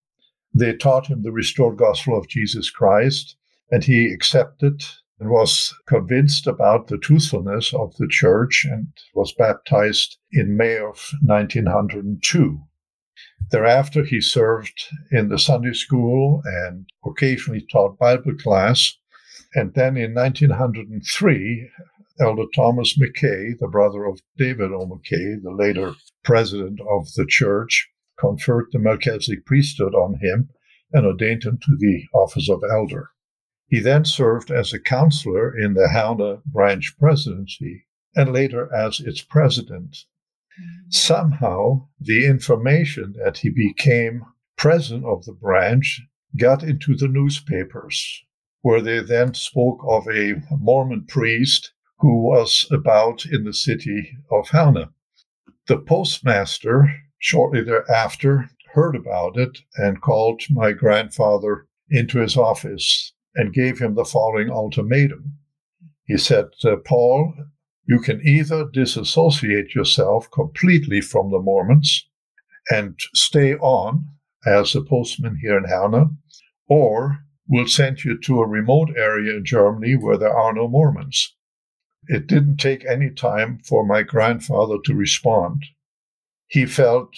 They 0.55 0.75
taught 0.75 1.09
him 1.09 1.23
the 1.23 1.33
restored 1.33 1.77
gospel 1.77 2.17
of 2.17 2.29
Jesus 2.29 2.71
Christ, 2.71 3.37
and 3.71 3.83
he 3.83 4.07
accepted 4.07 4.85
and 5.23 5.31
was 5.31 5.73
convinced 5.87 6.49
about 6.49 6.89
the 6.89 6.99
truthfulness 6.99 7.73
of 7.73 7.95
the 7.97 8.09
church 8.09 8.67
and 8.69 8.89
was 9.15 9.33
baptized 9.33 10.19
in 10.33 10.57
May 10.57 10.79
of 10.79 11.13
1902. 11.25 12.59
Thereafter, 13.53 14.03
he 14.03 14.21
served 14.21 14.89
in 15.13 15.29
the 15.29 15.39
Sunday 15.39 15.75
school 15.75 16.43
and 16.45 16.87
occasionally 17.07 17.65
taught 17.71 18.01
Bible 18.01 18.35
class. 18.35 18.97
And 19.55 19.73
then 19.75 19.97
in 19.97 20.13
1903, 20.13 21.71
Elder 22.21 22.47
Thomas 22.53 22.99
McKay, 22.99 23.57
the 23.61 23.69
brother 23.71 24.05
of 24.05 24.19
David 24.37 24.73
O. 24.73 24.89
McKay, 24.89 25.41
the 25.41 25.55
later 25.57 25.95
president 26.25 26.81
of 26.81 27.07
the 27.15 27.27
church, 27.29 27.89
conferred 28.19 28.67
the 28.73 28.81
Melchizedek 28.81 29.47
priesthood 29.47 29.95
on 29.95 30.19
him 30.21 30.49
and 30.93 31.07
ordained 31.07 31.45
him 31.45 31.61
to 31.63 31.77
the 31.79 32.07
office 32.13 32.51
of 32.51 32.65
elder. 32.69 33.11
He 33.73 33.81
then 33.81 34.05
served 34.05 34.51
as 34.51 34.75
a 34.75 34.79
counselor 34.79 35.57
in 35.57 35.73
the 35.73 35.89
Herne 35.89 36.43
branch 36.45 36.95
presidency 36.99 37.87
and 38.15 38.31
later 38.31 38.69
as 38.71 39.01
its 39.01 39.23
president. 39.23 40.05
Mm-hmm. 40.61 40.91
Somehow, 40.91 41.89
the 41.99 42.27
information 42.27 43.15
that 43.25 43.39
he 43.39 43.49
became 43.49 44.27
president 44.59 45.07
of 45.07 45.25
the 45.25 45.33
branch 45.33 46.03
got 46.39 46.63
into 46.63 46.95
the 46.95 47.09
newspapers, 47.09 48.23
where 48.61 48.83
they 48.83 49.01
then 49.01 49.33
spoke 49.33 49.83
of 49.89 50.07
a 50.07 50.43
Mormon 50.51 51.07
priest 51.07 51.73
who 52.01 52.21
was 52.21 52.67
about 52.71 53.25
in 53.25 53.45
the 53.45 53.55
city 53.55 54.19
of 54.31 54.51
Herne. 54.51 54.91
The 55.67 55.79
postmaster, 55.79 56.95
shortly 57.19 57.63
thereafter, 57.63 58.51
heard 58.75 58.95
about 58.95 59.39
it 59.39 59.61
and 59.77 60.03
called 60.03 60.43
my 60.51 60.73
grandfather 60.73 61.69
into 61.89 62.19
his 62.19 62.37
office 62.37 63.12
and 63.35 63.53
gave 63.55 63.79
him 63.79 63.95
the 63.95 64.05
following 64.05 64.51
ultimatum. 64.51 65.39
He 66.05 66.17
said, 66.19 66.47
uh, 66.65 66.77
Paul, 66.77 67.35
you 67.87 68.01
can 68.01 68.21
either 68.27 68.69
disassociate 68.71 69.75
yourself 69.75 70.31
completely 70.31 71.01
from 71.01 71.31
the 71.31 71.39
Mormons 71.41 72.09
and 72.71 72.99
stay 73.15 73.55
on 73.55 74.07
as 74.47 74.75
a 74.75 74.83
postman 74.83 75.39
here 75.41 75.57
in 75.57 75.65
Herne, 75.65 76.19
or 76.69 77.19
we'll 77.49 77.67
send 77.67 78.05
you 78.05 78.19
to 78.19 78.41
a 78.41 78.47
remote 78.47 78.91
area 78.97 79.37
in 79.37 79.45
Germany 79.45 79.97
where 79.97 80.17
there 80.17 80.37
are 80.37 80.53
no 80.53 80.69
Mormons. 80.69 81.35
It 82.09 82.27
didn't 82.27 82.57
take 82.57 82.85
any 82.85 83.11
time 83.11 83.61
for 83.65 83.87
my 83.87 84.03
grandfather 84.03 84.77
to 84.85 84.95
respond. 84.95 85.65
He 86.49 86.67
felt 86.67 87.15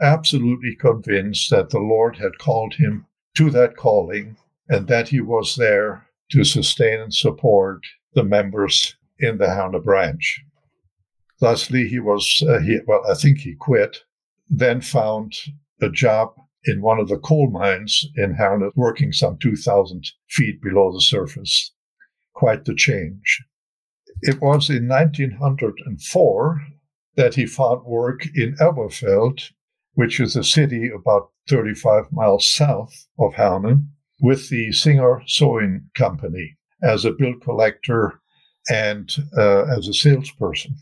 absolutely 0.00 0.76
convinced 0.76 1.50
that 1.50 1.70
the 1.70 1.80
Lord 1.80 2.16
had 2.16 2.38
called 2.38 2.74
him 2.74 3.06
to 3.36 3.50
that 3.50 3.76
calling 3.76 4.36
and 4.68 4.86
that 4.88 5.08
he 5.08 5.20
was 5.20 5.56
there 5.56 6.06
to 6.30 6.44
sustain 6.44 7.00
and 7.00 7.14
support 7.14 7.80
the 8.14 8.24
members 8.24 8.96
in 9.18 9.38
the 9.38 9.48
Herne 9.48 9.80
branch. 9.82 10.44
Lastly, 11.40 11.88
he 11.88 11.98
was, 12.00 12.42
uh, 12.48 12.60
he, 12.60 12.80
well, 12.86 13.02
I 13.08 13.14
think 13.14 13.38
he 13.38 13.54
quit, 13.54 13.98
then 14.50 14.80
found 14.80 15.34
a 15.80 15.88
job 15.88 16.34
in 16.64 16.82
one 16.82 16.98
of 16.98 17.08
the 17.08 17.18
coal 17.18 17.50
mines 17.50 18.04
in 18.16 18.34
Herne, 18.34 18.70
working 18.74 19.12
some 19.12 19.38
2,000 19.38 20.10
feet 20.28 20.60
below 20.60 20.92
the 20.92 21.00
surface. 21.00 21.72
Quite 22.34 22.64
the 22.64 22.74
change. 22.74 23.44
It 24.22 24.40
was 24.40 24.68
in 24.68 24.88
1904 24.88 26.60
that 27.16 27.34
he 27.34 27.46
found 27.46 27.84
work 27.84 28.26
in 28.34 28.56
Elberfeld, 28.56 29.50
which 29.94 30.20
is 30.20 30.36
a 30.36 30.44
city 30.44 30.90
about 30.90 31.30
35 31.48 32.12
miles 32.12 32.48
south 32.48 33.06
of 33.18 33.34
Herne, 33.34 33.88
with 34.20 34.48
the 34.48 34.72
Singer 34.72 35.22
Sewing 35.26 35.88
Company 35.94 36.56
as 36.82 37.04
a 37.04 37.12
bill 37.12 37.34
collector 37.42 38.20
and 38.70 39.14
uh, 39.36 39.64
as 39.76 39.88
a 39.88 39.94
salesperson. 39.94 40.76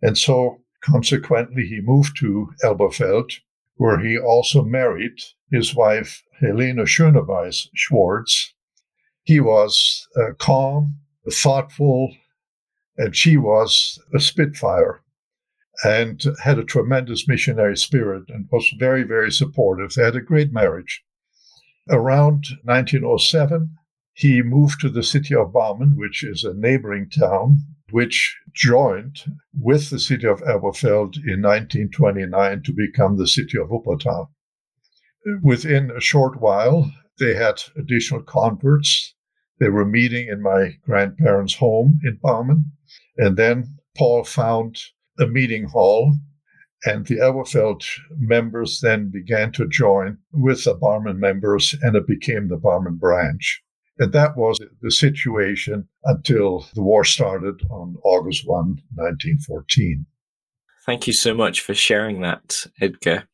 And 0.00 0.16
so, 0.16 0.58
consequently, 0.82 1.66
he 1.66 1.80
moved 1.80 2.16
to 2.18 2.48
Elberfeld, 2.64 3.32
where 3.76 3.98
he 4.00 4.18
also 4.18 4.64
married 4.64 5.20
his 5.50 5.74
wife, 5.74 6.22
Helena 6.40 6.84
Schöneweis 6.84 7.68
Schwartz. 7.74 8.54
He 9.24 9.38
was 9.38 10.06
uh, 10.16 10.34
calm, 10.38 10.98
thoughtful, 11.30 12.14
and 12.96 13.14
she 13.14 13.36
was 13.36 13.98
a 14.14 14.18
Spitfire 14.18 15.02
and 15.84 16.22
had 16.42 16.58
a 16.58 16.64
tremendous 16.64 17.26
missionary 17.26 17.76
spirit 17.76 18.24
and 18.28 18.48
was 18.50 18.72
very, 18.78 19.02
very 19.02 19.30
supportive. 19.30 19.94
They 19.94 20.04
had 20.04 20.16
a 20.16 20.20
great 20.20 20.52
marriage. 20.52 21.02
Around 21.88 22.46
1907, 22.62 23.76
he 24.12 24.40
moved 24.42 24.80
to 24.80 24.88
the 24.88 25.02
city 25.02 25.34
of 25.34 25.52
Barmen, 25.52 25.96
which 25.96 26.22
is 26.22 26.44
a 26.44 26.54
neighboring 26.54 27.10
town, 27.10 27.58
which 27.90 28.38
joined 28.54 29.24
with 29.58 29.90
the 29.90 29.98
city 29.98 30.26
of 30.26 30.42
Elberfeld 30.42 31.16
in 31.16 31.42
1929 31.42 32.62
to 32.62 32.72
become 32.72 33.16
the 33.16 33.26
city 33.26 33.58
of 33.58 33.68
Wuppertal. 33.68 34.30
Within 35.42 35.90
a 35.90 36.00
short 36.00 36.40
while, 36.40 36.92
they 37.18 37.34
had 37.34 37.62
additional 37.76 38.22
converts. 38.22 39.14
They 39.58 39.68
were 39.68 39.84
meeting 39.84 40.28
in 40.28 40.40
my 40.42 40.78
grandparents' 40.82 41.54
home 41.54 42.00
in 42.04 42.18
Barmen. 42.22 42.72
And 43.16 43.36
then 43.36 43.78
Paul 43.96 44.24
found 44.24 44.78
a 45.18 45.26
meeting 45.26 45.64
hall 45.64 46.14
and 46.84 47.06
the 47.06 47.16
Elberfeld 47.16 47.84
members 48.18 48.80
then 48.80 49.10
began 49.10 49.52
to 49.52 49.68
join 49.68 50.18
with 50.32 50.64
the 50.64 50.74
Barmen 50.74 51.18
members, 51.18 51.74
and 51.82 51.96
it 51.96 52.06
became 52.06 52.48
the 52.48 52.56
Barmen 52.56 52.98
branch. 52.98 53.62
And 53.98 54.12
that 54.12 54.36
was 54.36 54.58
the 54.80 54.90
situation 54.90 55.86
until 56.04 56.66
the 56.74 56.82
war 56.82 57.04
started 57.04 57.62
on 57.70 57.96
August 58.02 58.46
1, 58.46 58.56
1914. 58.94 60.06
Thank 60.84 61.06
you 61.06 61.12
so 61.12 61.34
much 61.34 61.60
for 61.60 61.74
sharing 61.74 62.22
that, 62.22 62.66
Edgar. 62.80 63.28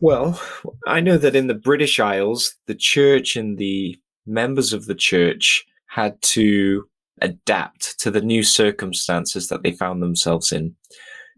Well, 0.00 0.40
I 0.86 1.00
know 1.00 1.16
that 1.16 1.36
in 1.36 1.46
the 1.46 1.54
British 1.54 2.00
Isles, 2.00 2.56
the 2.66 2.74
church 2.74 3.36
and 3.36 3.56
the 3.56 4.00
members 4.26 4.72
of 4.72 4.86
the 4.86 4.96
church 4.96 5.64
had 5.86 6.20
to 6.22 6.84
adapt 7.20 8.00
to 8.00 8.10
the 8.10 8.20
new 8.20 8.42
circumstances 8.42 9.46
that 9.48 9.62
they 9.62 9.70
found 9.70 10.02
themselves 10.02 10.50
in 10.50 10.74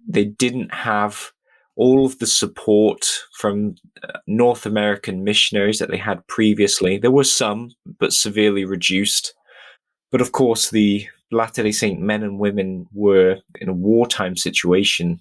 they 0.06 0.24
didn't 0.24 0.74
have 0.74 1.32
all 1.76 2.06
of 2.06 2.18
the 2.18 2.26
support 2.26 3.04
from 3.32 3.74
uh, 4.02 4.18
North 4.26 4.64
American 4.64 5.24
missionaries 5.24 5.78
that 5.78 5.90
they 5.90 5.96
had 5.96 6.26
previously. 6.28 6.98
There 6.98 7.10
were 7.10 7.24
some, 7.24 7.72
but 7.98 8.12
severely 8.12 8.64
reduced. 8.64 9.34
But 10.12 10.20
of 10.20 10.32
course, 10.32 10.70
the 10.70 11.06
Latter 11.32 11.64
day 11.64 11.72
Saint 11.72 12.00
men 12.00 12.22
and 12.22 12.38
women 12.38 12.86
were 12.92 13.38
in 13.60 13.68
a 13.68 13.72
wartime 13.72 14.36
situation, 14.36 15.20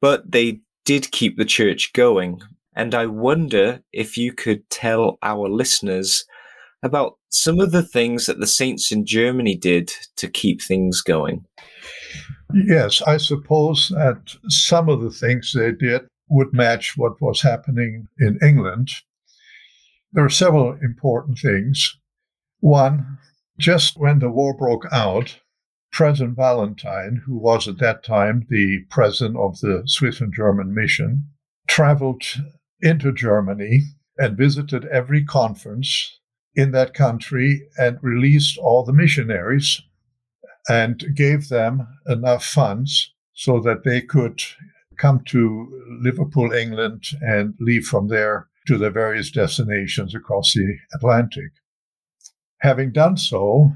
but 0.00 0.30
they 0.30 0.60
did 0.86 1.10
keep 1.10 1.36
the 1.36 1.44
church 1.44 1.92
going. 1.92 2.40
And 2.74 2.94
I 2.94 3.06
wonder 3.06 3.82
if 3.92 4.16
you 4.16 4.32
could 4.32 4.68
tell 4.70 5.18
our 5.22 5.48
listeners 5.48 6.24
about 6.82 7.18
some 7.30 7.60
of 7.60 7.72
the 7.72 7.82
things 7.82 8.26
that 8.26 8.38
the 8.38 8.46
saints 8.46 8.92
in 8.92 9.04
Germany 9.04 9.56
did 9.56 9.92
to 10.16 10.28
keep 10.28 10.62
things 10.62 11.02
going. 11.02 11.44
Yes, 12.54 13.02
I 13.02 13.16
suppose 13.16 13.88
that 13.88 14.36
some 14.48 14.88
of 14.88 15.00
the 15.00 15.10
things 15.10 15.52
they 15.52 15.72
did 15.72 16.02
would 16.28 16.52
match 16.52 16.96
what 16.96 17.20
was 17.20 17.42
happening 17.42 18.08
in 18.18 18.38
England. 18.42 18.90
There 20.12 20.24
are 20.24 20.30
several 20.30 20.72
important 20.82 21.38
things. 21.38 21.98
One, 22.60 23.18
just 23.58 23.98
when 23.98 24.18
the 24.18 24.30
war 24.30 24.56
broke 24.56 24.86
out, 24.92 25.40
President 25.92 26.36
Valentine, 26.36 27.22
who 27.24 27.36
was 27.36 27.66
at 27.68 27.78
that 27.78 28.02
time 28.02 28.46
the 28.48 28.84
president 28.90 29.36
of 29.36 29.60
the 29.60 29.82
Swiss 29.86 30.20
and 30.20 30.32
German 30.32 30.74
mission, 30.74 31.28
traveled 31.68 32.22
into 32.80 33.12
Germany 33.12 33.82
and 34.18 34.36
visited 34.36 34.84
every 34.86 35.24
conference 35.24 36.18
in 36.54 36.72
that 36.72 36.94
country 36.94 37.68
and 37.78 37.98
released 38.02 38.58
all 38.58 38.84
the 38.84 38.92
missionaries 38.92 39.82
and 40.68 41.04
gave 41.14 41.48
them 41.48 41.86
enough 42.06 42.44
funds 42.44 43.14
so 43.32 43.60
that 43.60 43.84
they 43.84 44.00
could 44.00 44.42
come 44.98 45.20
to 45.26 45.68
Liverpool, 46.02 46.52
England, 46.52 47.04
and 47.20 47.54
leave 47.60 47.84
from 47.84 48.08
there 48.08 48.48
to 48.66 48.78
their 48.78 48.90
various 48.90 49.30
destinations 49.30 50.14
across 50.14 50.54
the 50.54 50.78
Atlantic. 50.94 51.52
Having 52.60 52.92
done 52.92 53.16
so, 53.16 53.72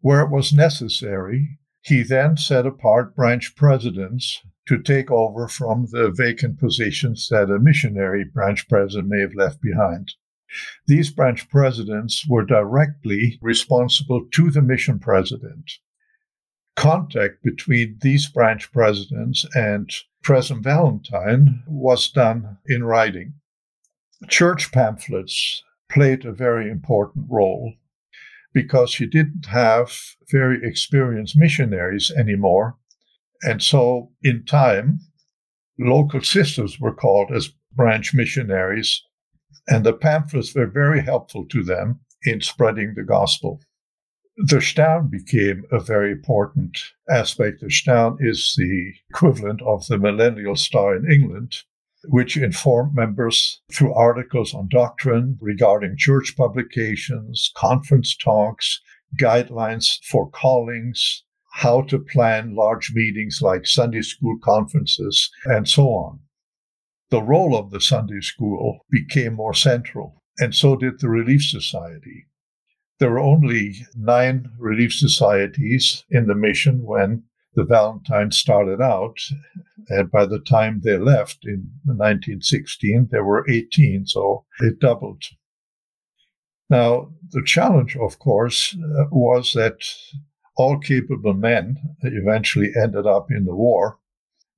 Where 0.00 0.20
it 0.20 0.30
was 0.30 0.52
necessary, 0.52 1.58
he 1.80 2.02
then 2.02 2.36
set 2.36 2.66
apart 2.66 3.16
branch 3.16 3.56
presidents 3.56 4.42
to 4.68 4.78
take 4.78 5.10
over 5.10 5.48
from 5.48 5.86
the 5.90 6.10
vacant 6.10 6.58
positions 6.58 7.28
that 7.30 7.50
a 7.50 7.58
missionary 7.58 8.22
branch 8.22 8.68
president 8.68 9.08
may 9.08 9.20
have 9.20 9.34
left 9.34 9.62
behind. 9.62 10.12
These 10.86 11.10
branch 11.10 11.48
presidents 11.48 12.26
were 12.28 12.44
directly 12.44 13.38
responsible 13.40 14.26
to 14.32 14.50
the 14.50 14.60
mission 14.60 14.98
president. 14.98 15.72
Contact 16.76 17.42
between 17.42 17.98
these 18.00 18.28
branch 18.28 18.72
presidents 18.72 19.46
and 19.54 19.90
President 20.22 20.64
Valentine 20.64 21.62
was 21.66 22.10
done 22.10 22.58
in 22.66 22.84
writing. 22.84 23.34
Church 24.28 24.72
pamphlets 24.72 25.62
played 25.90 26.24
a 26.24 26.32
very 26.32 26.70
important 26.70 27.26
role 27.28 27.74
because 28.52 28.98
you 28.98 29.06
didn't 29.06 29.46
have 29.46 29.98
very 30.30 30.60
experienced 30.62 31.36
missionaries 31.36 32.10
anymore. 32.10 32.76
And 33.42 33.62
so, 33.62 34.12
in 34.22 34.44
time, 34.44 35.00
local 35.78 36.22
sisters 36.22 36.80
were 36.80 36.94
called 36.94 37.30
as 37.32 37.52
branch 37.72 38.14
missionaries, 38.14 39.02
and 39.68 39.84
the 39.84 39.92
pamphlets 39.92 40.54
were 40.54 40.66
very 40.66 41.02
helpful 41.02 41.44
to 41.50 41.62
them 41.62 42.00
in 42.22 42.40
spreading 42.40 42.94
the 42.94 43.02
gospel. 43.02 43.60
The 44.36 44.60
Stern 44.60 45.08
became 45.08 45.64
a 45.70 45.78
very 45.78 46.10
important 46.10 46.76
aspect. 47.08 47.60
The 47.60 47.70
Stern 47.70 48.16
is 48.18 48.54
the 48.56 48.92
equivalent 49.08 49.62
of 49.62 49.86
the 49.86 49.96
Millennial 49.96 50.56
Star 50.56 50.96
in 50.96 51.08
England, 51.08 51.58
which 52.06 52.36
informed 52.36 52.96
members 52.96 53.60
through 53.72 53.94
articles 53.94 54.52
on 54.52 54.66
doctrine 54.68 55.38
regarding 55.40 55.96
church 55.96 56.34
publications, 56.36 57.52
conference 57.54 58.16
talks, 58.16 58.80
guidelines 59.20 60.00
for 60.04 60.28
callings, 60.28 61.22
how 61.52 61.82
to 61.82 62.00
plan 62.00 62.56
large 62.56 62.92
meetings 62.92 63.40
like 63.40 63.68
Sunday 63.68 64.02
school 64.02 64.36
conferences, 64.42 65.30
and 65.44 65.68
so 65.68 65.90
on. 65.90 66.18
The 67.10 67.22
role 67.22 67.56
of 67.56 67.70
the 67.70 67.80
Sunday 67.80 68.20
school 68.20 68.80
became 68.90 69.34
more 69.34 69.54
central, 69.54 70.20
and 70.38 70.52
so 70.52 70.74
did 70.74 70.98
the 70.98 71.08
Relief 71.08 71.44
Society. 71.44 72.26
There 72.98 73.10
were 73.10 73.18
only 73.18 73.86
nine 73.96 74.50
relief 74.58 74.92
societies 74.92 76.04
in 76.10 76.26
the 76.26 76.34
mission 76.34 76.84
when 76.84 77.24
the 77.54 77.64
Valentines 77.64 78.38
started 78.38 78.80
out. 78.80 79.18
And 79.88 80.10
by 80.10 80.26
the 80.26 80.40
time 80.40 80.80
they 80.82 80.96
left 80.96 81.44
in 81.44 81.70
1916, 81.84 83.08
there 83.10 83.24
were 83.24 83.48
18, 83.50 84.06
so 84.06 84.44
it 84.60 84.80
doubled. 84.80 85.22
Now, 86.70 87.12
the 87.30 87.42
challenge, 87.44 87.96
of 87.96 88.18
course, 88.18 88.74
uh, 88.74 89.04
was 89.10 89.52
that 89.52 89.82
all 90.56 90.78
capable 90.78 91.34
men 91.34 91.76
eventually 92.02 92.72
ended 92.80 93.06
up 93.06 93.26
in 93.30 93.44
the 93.44 93.54
war. 93.54 93.98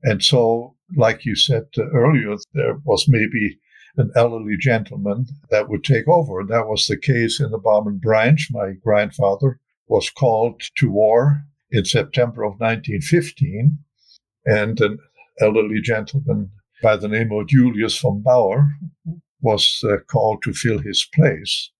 And 0.02 0.22
so, 0.22 0.76
like 0.96 1.24
you 1.24 1.34
said 1.34 1.64
earlier, 1.78 2.36
there 2.54 2.78
was 2.84 3.06
maybe 3.08 3.58
an 3.96 4.10
elderly 4.14 4.56
gentleman 4.58 5.26
that 5.50 5.68
would 5.68 5.84
take 5.84 6.06
over. 6.08 6.44
That 6.44 6.66
was 6.66 6.86
the 6.86 6.96
case 6.96 7.40
in 7.40 7.50
the 7.50 7.58
Barmen 7.58 8.00
branch. 8.00 8.48
My 8.50 8.72
grandfather 8.72 9.58
was 9.88 10.10
called 10.10 10.62
to 10.76 10.90
war 10.90 11.44
in 11.70 11.84
September 11.84 12.42
of 12.44 12.60
1915, 12.60 13.78
and 14.44 14.80
an 14.80 14.98
elderly 15.40 15.80
gentleman 15.80 16.50
by 16.82 16.96
the 16.96 17.08
name 17.08 17.32
of 17.32 17.48
Julius 17.48 17.98
von 17.98 18.22
Bauer 18.22 18.72
was 19.40 19.82
uh, 19.84 19.98
called 20.06 20.42
to 20.42 20.52
fill 20.52 20.78
his 20.78 21.08
place. 21.14 21.70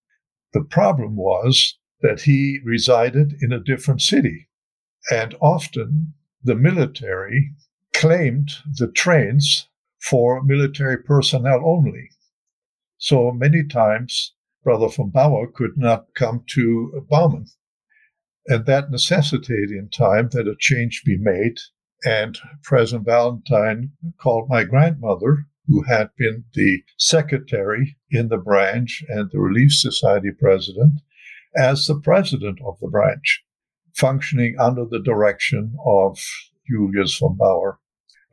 The 0.52 0.62
problem 0.62 1.16
was 1.16 1.76
that 2.00 2.22
he 2.22 2.60
resided 2.64 3.34
in 3.40 3.52
a 3.52 3.60
different 3.60 4.02
city, 4.02 4.48
and 5.10 5.34
often 5.40 6.14
the 6.42 6.54
military 6.54 7.52
claimed 7.92 8.52
the 8.78 8.88
trains 8.88 9.68
for 10.00 10.42
military 10.42 10.98
personnel 11.02 11.62
only. 11.64 12.10
So 12.98 13.30
many 13.32 13.64
times, 13.64 14.34
Brother 14.62 14.88
von 14.88 15.10
Bauer 15.10 15.46
could 15.46 15.76
not 15.76 16.06
come 16.14 16.44
to 16.48 17.06
Barmen. 17.10 17.46
And 18.46 18.66
that 18.66 18.90
necessitated 18.90 19.70
in 19.70 19.88
time 19.90 20.28
that 20.32 20.48
a 20.48 20.54
change 20.58 21.02
be 21.04 21.16
made. 21.18 21.58
And 22.04 22.38
President 22.62 23.06
Valentine 23.06 23.92
called 24.20 24.48
my 24.48 24.64
grandmother, 24.64 25.46
who 25.66 25.82
had 25.82 26.10
been 26.16 26.44
the 26.54 26.82
secretary 26.96 27.96
in 28.10 28.28
the 28.28 28.38
branch 28.38 29.04
and 29.08 29.30
the 29.30 29.40
Relief 29.40 29.72
Society 29.72 30.30
president, 30.30 31.00
as 31.56 31.86
the 31.86 31.98
president 31.98 32.60
of 32.64 32.78
the 32.80 32.88
branch, 32.88 33.42
functioning 33.94 34.56
under 34.58 34.84
the 34.84 35.00
direction 35.00 35.76
of 35.84 36.18
Julius 36.68 37.18
von 37.18 37.36
Bauer. 37.36 37.80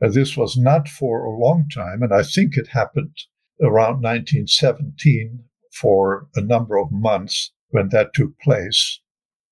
And 0.04 0.12
this 0.12 0.36
was 0.36 0.54
not 0.54 0.86
for 0.86 1.24
a 1.24 1.34
long 1.34 1.66
time, 1.70 2.02
and 2.02 2.12
I 2.12 2.22
think 2.22 2.58
it 2.58 2.68
happened 2.68 3.16
around 3.62 4.02
1917 4.02 5.44
for 5.72 6.28
a 6.36 6.42
number 6.42 6.76
of 6.76 6.92
months 6.92 7.52
when 7.70 7.88
that 7.88 8.12
took 8.12 8.38
place. 8.38 9.00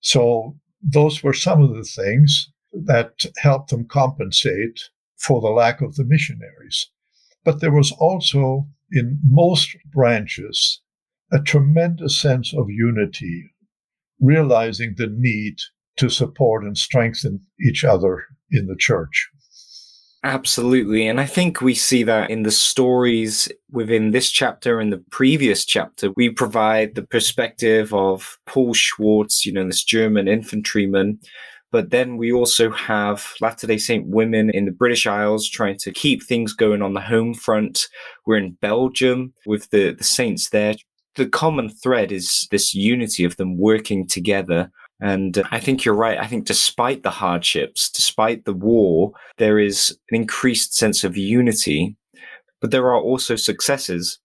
So 0.01 0.59
those 0.83 1.23
were 1.23 1.33
some 1.33 1.63
of 1.63 1.75
the 1.75 1.85
things 1.85 2.51
that 2.71 3.25
helped 3.39 3.71
them 3.71 3.87
compensate 3.89 4.91
for 5.17 5.41
the 5.41 5.49
lack 5.49 5.81
of 5.81 5.95
the 5.95 6.05
missionaries. 6.05 6.91
But 7.45 7.63
there 7.63 7.73
was 7.73 7.91
also 7.93 8.69
in 8.91 9.21
most 9.25 9.75
branches 9.91 10.83
a 11.33 11.41
tremendous 11.41 12.21
sense 12.21 12.53
of 12.53 12.69
unity, 12.69 13.55
realizing 14.21 14.97
the 14.99 15.07
need 15.07 15.61
to 15.97 16.11
support 16.11 16.63
and 16.63 16.77
strengthen 16.77 17.47
each 17.59 17.85
other 17.85 18.27
in 18.51 18.67
the 18.67 18.77
church. 18.77 19.31
Absolutely. 20.25 21.09
And 21.09 21.21
I 21.21 21.27
think 21.27 21.61
we 21.61 21.75
see 21.75 22.05
that 22.05 22.31
in 22.31 22.45
the 22.45 22.53
stories 22.53 23.49
within 23.73 24.13
this 24.13 24.31
chapter 24.31 24.79
and 24.79 24.93
the 24.93 25.03
previous 25.11 25.65
chapter. 25.65 26.11
We 26.15 26.31
provide 26.31 26.95
the 26.95 27.03
perspective 27.03 27.93
of 27.93 28.39
Paul 28.47 28.73
Schwartz, 28.73 29.45
you 29.45 29.53
know, 29.53 29.67
this 29.67 29.83
German 29.83 30.29
infantryman. 30.29 31.19
But 31.73 31.91
then 31.91 32.19
we 32.19 32.31
also 32.31 32.71
have 32.71 33.33
Latter 33.41 33.67
day 33.67 33.79
Saint 33.79 34.07
women 34.07 34.51
in 34.51 34.67
the 34.67 34.71
British 34.71 35.09
Isles 35.09 35.49
trying 35.49 35.79
to 35.79 35.91
keep 35.91 36.23
things 36.23 36.53
going 36.53 36.83
on 36.83 36.93
the 36.93 37.01
home 37.01 37.35
front. 37.35 37.89
We're 38.25 38.37
in 38.37 38.53
Belgium 38.61 39.33
with 39.45 39.71
the, 39.71 39.93
the 39.93 40.05
saints 40.05 40.51
there. 40.51 40.75
The 41.17 41.27
common 41.27 41.69
thread 41.69 42.13
is 42.13 42.47
this 42.53 42.75
unity 42.75 43.25
of 43.25 43.37
them 43.39 43.59
working 43.59 44.07
together 44.07 44.71
and 45.03 45.43
I 45.51 45.59
think 45.59 45.85
you're 45.85 45.97
right. 45.97 46.17
I 46.17 46.29
think 46.29 46.47
despite 46.47 47.03
the 47.03 47.11
hardships, 47.11 47.91
despite 47.91 48.45
the 48.45 48.53
war, 48.55 49.13
there 49.37 49.59
is 49.59 49.99
an 50.11 50.17
increased 50.17 50.77
sense 50.77 51.03
of 51.03 51.17
unity, 51.17 51.97
but 52.61 52.71
there 52.71 52.85
are 52.85 53.01
also 53.01 53.35
successes. 53.35 54.21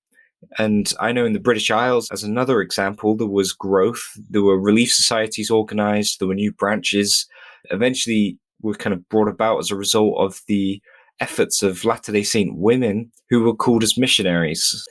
And 0.59 0.93
I 0.99 1.11
know 1.11 1.25
in 1.25 1.33
the 1.33 1.39
British 1.39 1.71
Isles, 1.71 2.09
as 2.11 2.23
another 2.23 2.61
example, 2.61 3.17
there 3.17 3.25
was 3.25 3.53
growth. 3.53 4.03
There 4.29 4.43
were 4.43 4.59
relief 4.59 4.93
societies 4.93 5.49
organized. 5.49 6.19
There 6.19 6.27
were 6.27 6.35
new 6.35 6.51
branches. 6.51 7.27
Eventually, 7.71 8.37
were 8.61 8.75
kind 8.75 8.93
of 8.93 9.09
brought 9.09 9.27
about 9.27 9.57
as 9.57 9.71
a 9.71 9.75
result 9.75 10.15
of 10.19 10.41
the 10.47 10.79
efforts 11.19 11.63
of 11.63 11.85
Latter 11.85 12.11
day 12.11 12.21
Saint 12.21 12.55
women 12.55 13.11
who 13.31 13.41
were 13.41 13.55
called 13.55 13.81
as 13.81 13.97
missionaries. 13.97 14.87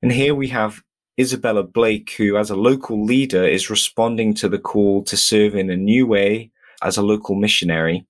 And 0.00 0.12
here 0.12 0.36
we 0.36 0.46
have 0.48 0.80
Isabella 1.18 1.62
Blake, 1.64 2.12
who, 2.16 2.36
as 2.36 2.50
a 2.50 2.56
local 2.56 3.04
leader, 3.04 3.44
is 3.44 3.70
responding 3.70 4.34
to 4.34 4.48
the 4.48 4.58
call 4.58 5.02
to 5.04 5.16
serve 5.16 5.54
in 5.54 5.70
a 5.70 5.76
new 5.76 6.06
way 6.06 6.50
as 6.82 6.96
a 6.96 7.02
local 7.02 7.34
missionary. 7.34 8.06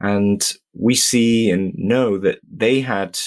And 0.00 0.52
we 0.74 0.94
see 0.94 1.50
and 1.50 1.74
know 1.76 2.18
that 2.18 2.38
they 2.50 2.80
had 2.80 3.18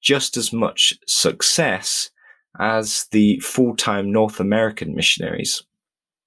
just 0.00 0.36
as 0.36 0.52
much 0.52 0.92
success 1.06 2.10
as 2.58 3.06
the 3.10 3.40
full 3.40 3.74
time 3.76 4.12
North 4.12 4.40
American 4.40 4.94
missionaries. 4.94 5.62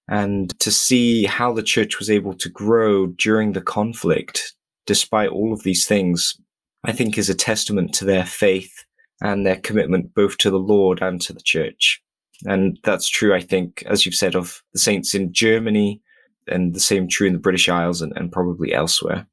And 0.09 0.57
to 0.59 0.71
see 0.71 1.25
how 1.25 1.53
the 1.53 1.63
church 1.63 1.99
was 1.99 2.09
able 2.09 2.33
to 2.35 2.49
grow 2.49 3.07
during 3.07 3.53
the 3.53 3.61
conflict, 3.61 4.53
despite 4.85 5.29
all 5.29 5.53
of 5.53 5.63
these 5.63 5.87
things, 5.87 6.39
I 6.83 6.91
think 6.91 7.17
is 7.17 7.29
a 7.29 7.35
testament 7.35 7.93
to 7.95 8.05
their 8.05 8.25
faith 8.25 8.85
and 9.21 9.45
their 9.45 9.57
commitment 9.57 10.13
both 10.13 10.37
to 10.39 10.49
the 10.49 10.59
Lord 10.59 11.01
and 11.01 11.21
to 11.21 11.33
the 11.33 11.41
church. 11.41 12.01
And 12.45 12.77
that's 12.83 13.09
true, 13.09 13.33
I 13.33 13.41
think, 13.41 13.83
as 13.85 14.05
you've 14.05 14.15
said, 14.15 14.35
of 14.35 14.63
the 14.73 14.79
saints 14.79 15.13
in 15.13 15.33
Germany 15.33 16.01
and 16.47 16.73
the 16.73 16.79
same 16.79 17.07
true 17.07 17.27
in 17.27 17.33
the 17.33 17.39
British 17.39 17.67
Isles 17.69 18.01
and, 18.01 18.13
and 18.15 18.31
probably 18.31 18.73
elsewhere. 18.73 19.27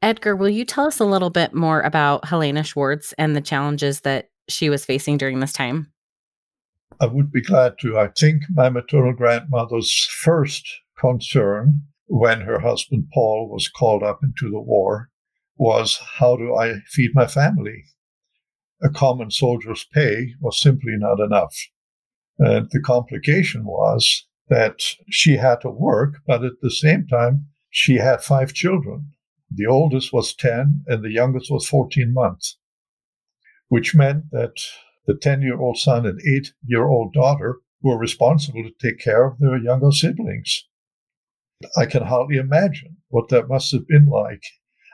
Edgar, 0.00 0.36
will 0.36 0.48
you 0.48 0.64
tell 0.64 0.86
us 0.86 1.00
a 1.00 1.04
little 1.04 1.30
bit 1.30 1.52
more 1.52 1.80
about 1.80 2.24
Helena 2.24 2.62
Schwartz 2.62 3.12
and 3.18 3.34
the 3.34 3.40
challenges 3.40 4.02
that 4.02 4.30
she 4.48 4.70
was 4.70 4.84
facing 4.84 5.18
during 5.18 5.40
this 5.40 5.52
time? 5.52 5.92
I 7.00 7.06
would 7.06 7.32
be 7.32 7.42
glad 7.42 7.78
to. 7.80 7.98
I 7.98 8.08
think 8.08 8.42
my 8.50 8.68
maternal 8.68 9.12
grandmother's 9.12 10.08
first 10.10 10.68
concern 10.98 11.82
when 12.06 12.40
her 12.40 12.60
husband 12.60 13.08
Paul 13.12 13.48
was 13.50 13.68
called 13.68 14.02
up 14.02 14.20
into 14.22 14.50
the 14.50 14.60
war 14.60 15.10
was 15.56 15.98
how 16.18 16.36
do 16.36 16.56
I 16.56 16.80
feed 16.86 17.10
my 17.14 17.26
family? 17.26 17.84
A 18.82 18.88
common 18.88 19.30
soldier's 19.30 19.86
pay 19.92 20.34
was 20.40 20.60
simply 20.60 20.92
not 20.96 21.20
enough. 21.20 21.54
And 22.38 22.68
the 22.70 22.80
complication 22.80 23.64
was 23.64 24.26
that 24.48 24.80
she 25.10 25.36
had 25.36 25.60
to 25.62 25.70
work, 25.70 26.18
but 26.26 26.44
at 26.44 26.60
the 26.62 26.70
same 26.70 27.06
time, 27.06 27.46
she 27.70 27.96
had 27.96 28.22
five 28.22 28.52
children. 28.52 29.12
The 29.50 29.66
oldest 29.66 30.12
was 30.12 30.34
10 30.34 30.84
and 30.86 31.02
the 31.02 31.10
youngest 31.10 31.50
was 31.50 31.66
14 31.68 32.12
months, 32.12 32.58
which 33.68 33.94
meant 33.94 34.30
that 34.30 34.60
the 35.06 35.14
10 35.14 35.42
year 35.42 35.58
old 35.58 35.78
son 35.78 36.06
and 36.06 36.20
8 36.20 36.52
year 36.66 36.86
old 36.86 37.12
daughter 37.12 37.56
were 37.82 37.98
responsible 37.98 38.62
to 38.62 38.72
take 38.80 38.98
care 39.00 39.26
of 39.26 39.38
their 39.38 39.56
younger 39.56 39.90
siblings. 39.90 40.64
I 41.76 41.86
can 41.86 42.04
hardly 42.04 42.36
imagine 42.36 42.98
what 43.08 43.28
that 43.30 43.48
must 43.48 43.72
have 43.72 43.88
been 43.88 44.06
like. 44.06 44.42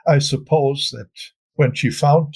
I 0.07 0.19
suppose 0.19 0.89
that 0.91 1.09
when 1.55 1.73
she 1.73 1.89
found 1.89 2.35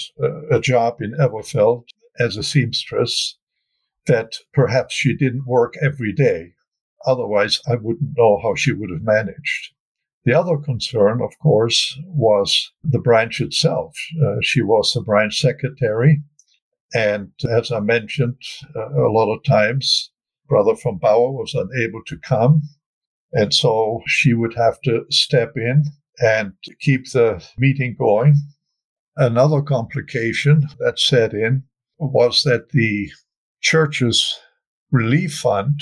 a, 0.51 0.59
job 0.59 1.01
in 1.01 1.13
Elberfeld 1.13 1.85
as 2.19 2.37
a 2.37 2.43
seamstress, 2.43 3.37
that 4.07 4.35
perhaps 4.53 4.93
she 4.93 5.15
didn't 5.15 5.45
work 5.45 5.75
every 5.81 6.13
day. 6.13 6.53
Otherwise, 7.05 7.61
I 7.67 7.75
wouldn't 7.75 8.17
know 8.17 8.39
how 8.41 8.55
she 8.55 8.71
would 8.71 8.89
have 8.89 9.03
managed. 9.03 9.73
The 10.25 10.33
other 10.33 10.57
concern, 10.57 11.21
of 11.21 11.31
course, 11.41 11.97
was 12.05 12.71
the 12.83 12.99
branch 12.99 13.39
itself. 13.39 13.95
Uh, 14.23 14.37
she 14.41 14.61
was 14.61 14.93
the 14.93 15.01
branch 15.01 15.39
secretary. 15.39 16.21
And 16.93 17.31
as 17.49 17.71
I 17.71 17.79
mentioned 17.79 18.41
uh, 18.75 18.89
a 18.89 19.11
lot 19.11 19.33
of 19.33 19.43
times, 19.43 20.11
Brother 20.47 20.75
von 20.75 20.97
Bauer 20.97 21.31
was 21.31 21.53
unable 21.53 22.01
to 22.07 22.17
come. 22.17 22.63
And 23.31 23.53
so 23.53 24.01
she 24.07 24.33
would 24.33 24.55
have 24.55 24.81
to 24.81 25.05
step 25.09 25.53
in 25.55 25.83
and 26.19 26.53
keep 26.81 27.09
the 27.11 27.43
meeting 27.57 27.95
going. 27.97 28.35
Another 29.19 29.61
complication 29.61 30.69
that 30.79 30.97
set 30.97 31.33
in 31.33 31.63
was 31.97 32.43
that 32.43 32.69
the 32.69 33.11
church's 33.59 34.39
relief 34.91 35.35
fund 35.39 35.81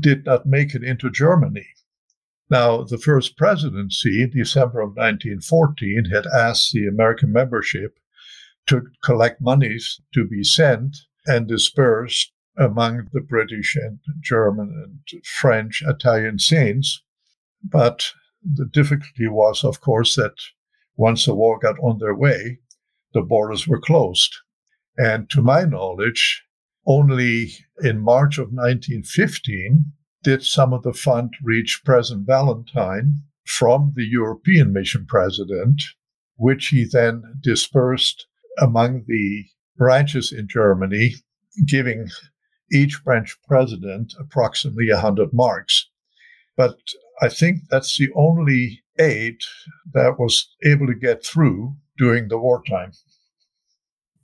did 0.00 0.24
not 0.24 0.46
make 0.46 0.74
it 0.74 0.82
into 0.82 1.10
Germany. 1.10 1.66
Now, 2.48 2.82
the 2.82 2.96
first 2.96 3.36
presidency, 3.36 4.26
December 4.26 4.80
of 4.80 4.96
1914, 4.96 6.06
had 6.06 6.26
asked 6.26 6.72
the 6.72 6.86
American 6.86 7.30
membership 7.30 7.98
to 8.68 8.86
collect 9.04 9.42
monies 9.42 10.00
to 10.14 10.26
be 10.26 10.42
sent 10.42 10.96
and 11.26 11.46
dispersed 11.46 12.32
among 12.56 13.08
the 13.12 13.20
British 13.20 13.76
and 13.76 13.98
German 14.22 14.98
and 15.12 15.26
French, 15.26 15.82
Italian 15.86 16.38
saints. 16.38 17.02
But 17.62 18.12
the 18.42 18.64
difficulty 18.64 19.28
was, 19.28 19.62
of 19.62 19.82
course, 19.82 20.16
that 20.16 20.36
once 20.96 21.26
the 21.26 21.34
war 21.34 21.58
got 21.58 21.78
on 21.80 21.98
their 21.98 22.14
way, 22.14 22.60
the 23.14 23.22
borders 23.22 23.66
were 23.66 23.80
closed. 23.80 24.34
And 24.96 25.28
to 25.30 25.42
my 25.42 25.64
knowledge, 25.64 26.42
only 26.86 27.52
in 27.82 28.00
March 28.00 28.38
of 28.38 28.48
1915 28.52 29.92
did 30.22 30.42
some 30.42 30.72
of 30.72 30.82
the 30.82 30.92
fund 30.92 31.34
reach 31.42 31.82
President 31.84 32.26
Valentine 32.26 33.22
from 33.44 33.92
the 33.96 34.04
European 34.04 34.72
mission 34.72 35.06
president, 35.06 35.82
which 36.36 36.68
he 36.68 36.84
then 36.84 37.22
dispersed 37.40 38.26
among 38.58 39.04
the 39.06 39.44
branches 39.76 40.32
in 40.32 40.46
Germany, 40.48 41.14
giving 41.66 42.08
each 42.72 43.02
branch 43.04 43.36
president 43.46 44.14
approximately 44.18 44.90
100 44.90 45.32
marks. 45.32 45.88
But 46.56 46.76
I 47.20 47.28
think 47.28 47.62
that's 47.68 47.96
the 47.96 48.10
only 48.14 48.82
aid 48.98 49.38
that 49.92 50.18
was 50.18 50.48
able 50.64 50.86
to 50.86 50.94
get 50.94 51.24
through 51.24 51.76
during 52.02 52.26
the 52.26 52.38
wartime. 52.38 52.90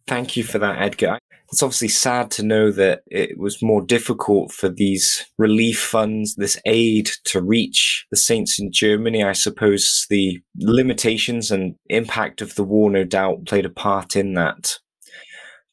Thank 0.08 0.36
you 0.36 0.42
for 0.42 0.58
that, 0.58 0.82
Edgar. 0.82 1.18
It's 1.52 1.62
obviously 1.62 1.88
sad 1.88 2.28
to 2.32 2.42
know 2.42 2.72
that 2.72 3.02
it 3.06 3.38
was 3.38 3.62
more 3.62 3.80
difficult 3.80 4.50
for 4.50 4.68
these 4.68 5.24
relief 5.38 5.80
funds, 5.80 6.34
this 6.34 6.60
aid 6.66 7.08
to 7.26 7.40
reach 7.40 8.04
the 8.10 8.16
saints 8.16 8.58
in 8.58 8.72
Germany. 8.72 9.22
I 9.22 9.32
suppose 9.32 10.06
the 10.10 10.40
limitations 10.58 11.52
and 11.52 11.76
impact 11.88 12.42
of 12.42 12.56
the 12.56 12.64
war, 12.64 12.90
no 12.90 13.04
doubt, 13.04 13.46
played 13.46 13.64
a 13.64 13.70
part 13.70 14.16
in 14.16 14.34
that. 14.34 14.78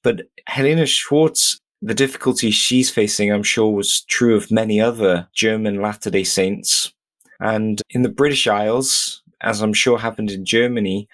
But 0.03 0.27
Helena 0.45 0.85
Schwartz, 0.85 1.57
the 1.81 1.95
difficulty 1.95 2.51
she's 2.51 2.91
facing, 2.91 3.31
I'm 3.31 3.43
sure, 3.43 3.71
was 3.71 4.05
true 4.05 4.35
of 4.35 4.51
many 4.51 4.79
other 4.79 5.27
German 5.33 5.81
Latter 5.81 6.11
day 6.11 6.23
Saints. 6.23 6.93
And 7.39 7.81
in 7.89 8.03
the 8.03 8.09
British 8.09 8.45
Isles, 8.45 9.23
as 9.41 9.61
I'm 9.61 9.73
sure 9.73 9.97
happened 9.97 10.29
in 10.29 10.45
Germany, 10.45 11.09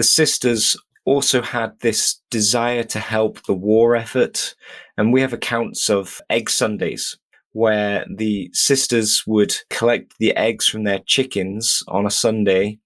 the 0.00 0.04
sisters 0.04 0.78
also 1.04 1.42
had 1.42 1.78
this 1.80 2.22
desire 2.30 2.82
to 2.84 2.98
help 2.98 3.42
the 3.42 3.52
war 3.52 3.94
effort. 3.94 4.54
And 4.96 5.12
we 5.12 5.20
have 5.20 5.34
accounts 5.34 5.90
of 5.90 6.22
egg 6.30 6.48
Sundays 6.48 7.18
where 7.52 8.06
the 8.08 8.48
sisters 8.54 9.22
would 9.26 9.54
collect 9.68 10.14
the 10.18 10.34
eggs 10.36 10.66
from 10.66 10.84
their 10.84 11.00
chickens 11.00 11.82
on 11.88 12.06
a 12.06 12.10
Sunday 12.10 12.78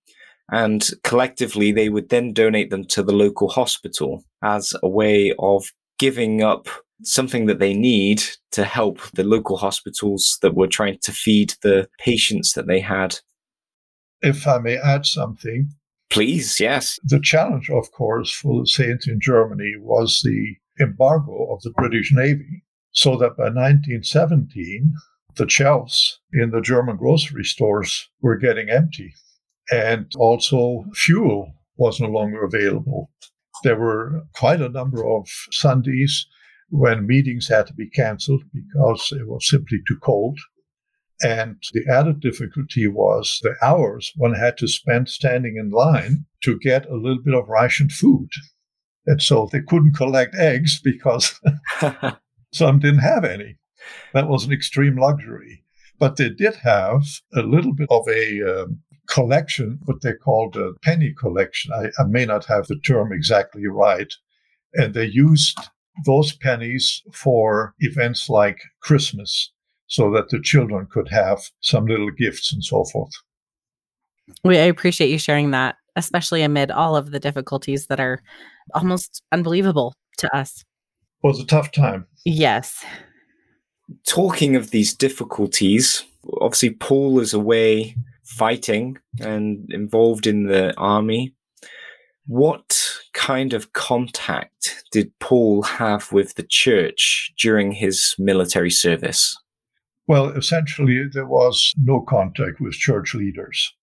and 0.51 0.91
collectively 1.05 1.71
they 1.71 1.89
would 1.89 2.09
then 2.09 2.33
donate 2.33 2.71
them 2.71 2.85
to 2.87 3.05
the 3.05 3.13
local 3.13 3.49
hospital 3.49 4.25
as 4.43 4.75
a 4.83 4.89
way 4.89 5.33
of 5.39 5.67
giving 6.01 6.43
up 6.43 6.67
something 7.05 7.47
that 7.47 7.61
they 7.61 7.75
need 7.75 8.25
to 8.51 8.65
help 8.65 8.99
the 9.13 9.23
local 9.23 9.57
hospitals 9.57 10.37
that 10.43 10.57
were 10.57 10.67
trying 10.67 10.99
to 11.03 11.13
feed 11.13 11.55
the 11.63 11.89
patients 12.01 12.55
that 12.55 12.67
they 12.67 12.81
had. 12.81 13.21
If 14.21 14.49
I 14.49 14.59
may 14.59 14.79
add 14.79 15.07
something, 15.07 15.71
Please, 16.15 16.61
yes. 16.61 16.99
The 17.03 17.21
challenge, 17.21 17.69
of 17.71 17.91
course, 17.91 18.31
for 18.31 18.61
the 18.61 18.69
Saints 18.69 19.09
in 19.09 19.19
Germany 19.21 19.75
was 19.81 20.21
the 20.23 20.55
embargo 20.81 21.53
of 21.53 21.61
the 21.63 21.73
British 21.77 22.13
Navy, 22.13 22.63
so 22.93 23.17
that 23.17 23.37
by 23.37 23.51
1917, 23.51 24.95
the 25.35 25.49
shelves 25.49 26.21
in 26.33 26.51
the 26.51 26.61
German 26.61 26.97
grocery 26.97 27.45
stores 27.45 28.09
were 28.23 28.37
getting 28.37 28.71
empty. 28.71 29.13
And 29.73 30.07
also, 30.17 30.85
fuel 30.95 31.53
was 31.77 31.99
no 31.99 32.07
longer 32.07 32.45
available. 32.45 33.11
There 33.65 33.79
were 33.79 34.23
quite 34.37 34.61
a 34.61 34.69
number 34.69 35.05
of 35.05 35.27
Sundays 35.51 36.29
when 36.71 37.09
meetings 37.09 37.49
had 37.49 37.67
to 37.67 37.75
be 37.75 37.91
canceled 37.91 38.45
because 38.53 39.13
it 39.13 39.27
was 39.27 39.49
simply 39.49 39.79
too 39.89 39.99
cold. 40.01 40.39
And 41.23 41.63
the 41.73 41.85
added 41.91 42.21
difficulty 42.21 42.89
was 42.89 43.39
the 43.43 43.55
hours 43.63 44.13
one 44.17 44.35
had 44.35 44.59
to 44.59 44.69
spend 44.69 45.09
standing 45.09 45.57
in 45.57 45.71
line 45.71 46.27
to 46.43 46.59
get 46.59 46.89
a 46.89 46.97
little 46.97 47.23
bit 47.23 47.35
of 47.35 47.49
rationed 47.49 47.93
food. 47.93 48.29
And 49.07 49.23
so 49.23 49.49
they 49.51 49.61
couldn't 49.61 49.95
collect 49.95 50.35
eggs 50.35 50.81
because 50.83 51.41
some 52.53 52.79
didn't 52.81 53.01
have 53.01 53.25
any. 53.25 53.57
That 54.13 54.29
was 54.29 54.45
an 54.45 54.53
extreme 54.53 54.97
luxury. 54.97 55.63
But 55.99 56.17
they 56.17 56.31
did 56.31 56.57
have 56.57 57.05
a 57.35 57.43
little 57.43 57.73
bit 57.73 57.89
of 57.91 58.09
a 58.09 58.43
um, 58.43 58.81
collection, 59.09 59.79
what 59.85 60.03
they 60.03 60.15
called 60.15 60.57
a 60.57 60.73
penny 60.83 61.15
collection. 61.19 61.73
I, 61.73 61.91
I 62.03 62.07
may 62.07 62.25
not 62.25 62.47
have 62.47 62.67
the 62.67 62.79
term 62.81 63.13
exactly 63.13 63.67
right. 63.67 64.13
And 64.73 64.95
they 64.95 65.05
used 65.05 65.59
those 66.05 66.35
pennies 66.37 67.03
for 67.13 67.75
events 67.79 68.29
like 68.29 68.59
Christmas 68.83 69.53
so 69.87 70.11
that 70.13 70.31
the 70.31 70.41
children 70.41 70.87
could 70.91 71.09
have 71.09 71.41
some 71.61 71.87
little 71.87 72.11
gifts 72.11 72.53
and 72.53 72.65
so 72.65 72.85
forth. 72.85 73.13
We 74.43 74.59
I 74.59 74.63
appreciate 74.63 75.11
you 75.11 75.19
sharing 75.19 75.51
that, 75.51 75.77
especially 75.97 76.43
amid 76.43 76.71
all 76.71 76.97
of 76.97 77.11
the 77.11 77.21
difficulties 77.21 77.87
that 77.87 78.01
are 78.01 78.23
almost 78.75 79.23
unbelievable 79.33 79.95
to 80.19 80.35
us. 80.37 80.65
It 81.23 81.27
was 81.27 81.41
a 81.41 81.47
tough 81.47 81.73
time. 81.73 82.07
Yes. 82.25 82.85
Talking 84.07 84.57
of 84.57 84.71
these 84.71 84.95
difficulties, 84.95 86.05
obviously 86.41 86.71
Paul 86.71 87.21
is 87.21 87.35
away 87.35 87.97
fighting 88.25 88.99
and 89.21 89.71
involved 89.71 90.27
in 90.27 90.45
the 90.47 90.75
army. 90.79 91.35
What 92.27 92.83
kind 93.13 93.53
of 93.53 93.75
contact 93.75 94.85
did 94.91 95.13
Paul 95.19 95.63
have 95.63 96.11
with 96.11 96.35
the 96.35 96.43
church 96.43 97.33
during 97.39 97.73
his 97.73 98.15
military 98.19 98.71
service? 98.71 99.37
Well, 100.07 100.29
essentially, 100.31 101.09
there 101.11 101.27
was 101.27 101.73
no 101.79 102.01
contact 102.01 102.61
with 102.61 102.75
church 102.75 103.15
leaders. 103.15 103.75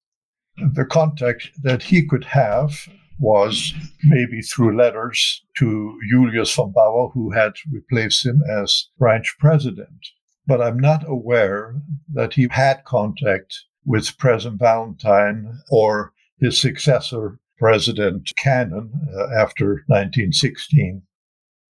The 0.58 0.86
contact 0.86 1.50
that 1.64 1.84
he 1.84 2.06
could 2.06 2.26
have 2.26 2.88
was 3.20 3.74
maybe 4.04 4.42
through 4.42 4.78
letters 4.78 5.44
to 5.58 6.00
Julius 6.10 6.54
von 6.54 6.72
Bauer, 6.72 7.10
who 7.14 7.32
had 7.32 7.54
replaced 7.72 8.26
him 8.26 8.42
as 8.50 8.88
branch 8.98 9.36
president. 9.40 10.08
But 10.48 10.62
I'm 10.62 10.80
not 10.80 11.08
aware 11.08 11.76
that 12.14 12.34
he 12.34 12.48
had 12.50 12.84
contact 12.84 13.56
with 13.86 14.18
President 14.18 14.60
Valentine 14.60 15.60
or 15.72 16.14
his 16.40 16.60
successor, 16.60 17.40
President 17.58 18.32
Cannon, 18.38 18.92
uh, 19.16 19.40
after 19.40 19.84
1916. 19.88 21.04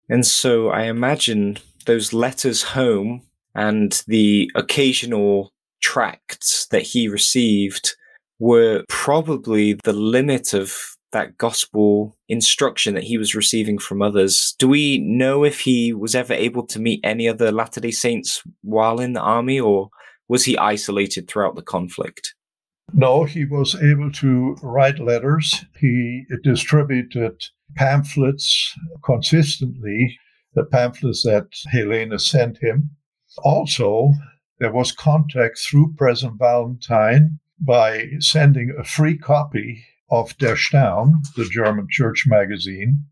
And 0.09 0.27
so 0.27 0.69
I 0.69 0.83
imagine 0.85 1.59
those 1.87 2.13
letters 2.13 2.63
home 2.63 3.23
and 3.57 4.05
the 4.07 4.51
occasional 4.55 5.53
tracts 5.81 6.67
that 6.71 6.83
he 6.83 7.09
received 7.09 7.97
were 8.39 8.85
probably 8.89 9.75
the 9.85 9.93
limit 9.93 10.53
of 10.53 10.97
that 11.13 11.39
gospel 11.39 12.15
instruction 12.29 12.95
that 12.95 13.05
he 13.05 13.17
was 13.17 13.35
receiving 13.35 13.79
from 13.79 14.03
others. 14.03 14.55
Do 14.59 14.69
we 14.69 14.99
know 14.99 15.45
if 15.45 15.61
he 15.61 15.95
was 15.95 16.15
ever 16.15 16.35
able 16.35 16.67
to 16.67 16.79
meet 16.79 17.01
any 17.03 17.27
other 17.27 17.51
Latter 17.51 17.81
day 17.81 17.91
Saints 17.91 18.43
while 18.63 19.01
in 19.01 19.15
the 19.15 19.21
army, 19.21 19.59
or 19.59 19.89
was 20.29 20.45
he 20.45 20.59
isolated 20.59 21.27
throughout 21.27 21.57
the 21.57 21.63
conflict? 21.63 22.35
No, 22.93 23.25
he 23.25 23.47
was 23.47 23.75
able 23.83 24.13
to 24.13 24.57
write 24.63 24.99
letters. 24.99 25.65
He 25.81 26.25
distributed 26.43 27.43
pamphlets 27.75 28.75
consistently, 29.03 30.19
the 30.55 30.65
pamphlets 30.65 31.23
that 31.23 31.49
Helena 31.73 32.19
sent 32.19 32.59
him. 32.59 32.91
Also, 33.39 34.13
there 34.59 34.73
was 34.73 34.93
contact 34.93 35.59
through 35.59 35.95
President 35.97 36.39
Valentine 36.39 37.39
by 37.61 38.09
sending 38.21 38.75
a 38.79 38.85
free 38.85 39.17
copy 39.17 39.85
of 40.11 40.37
Der 40.39 40.57
Stern, 40.57 41.23
the 41.37 41.45
German 41.45 41.89
church 41.91 42.25
magazine, 42.27 43.07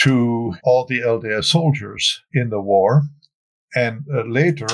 to 0.00 0.54
all 0.64 0.86
the 0.86 1.00
LDS 1.00 1.44
soldiers 1.44 2.22
in 2.32 2.50
the 2.50 2.60
war. 2.60 3.02
And 3.74 4.04
uh, 4.12 4.24
later, 4.24 4.66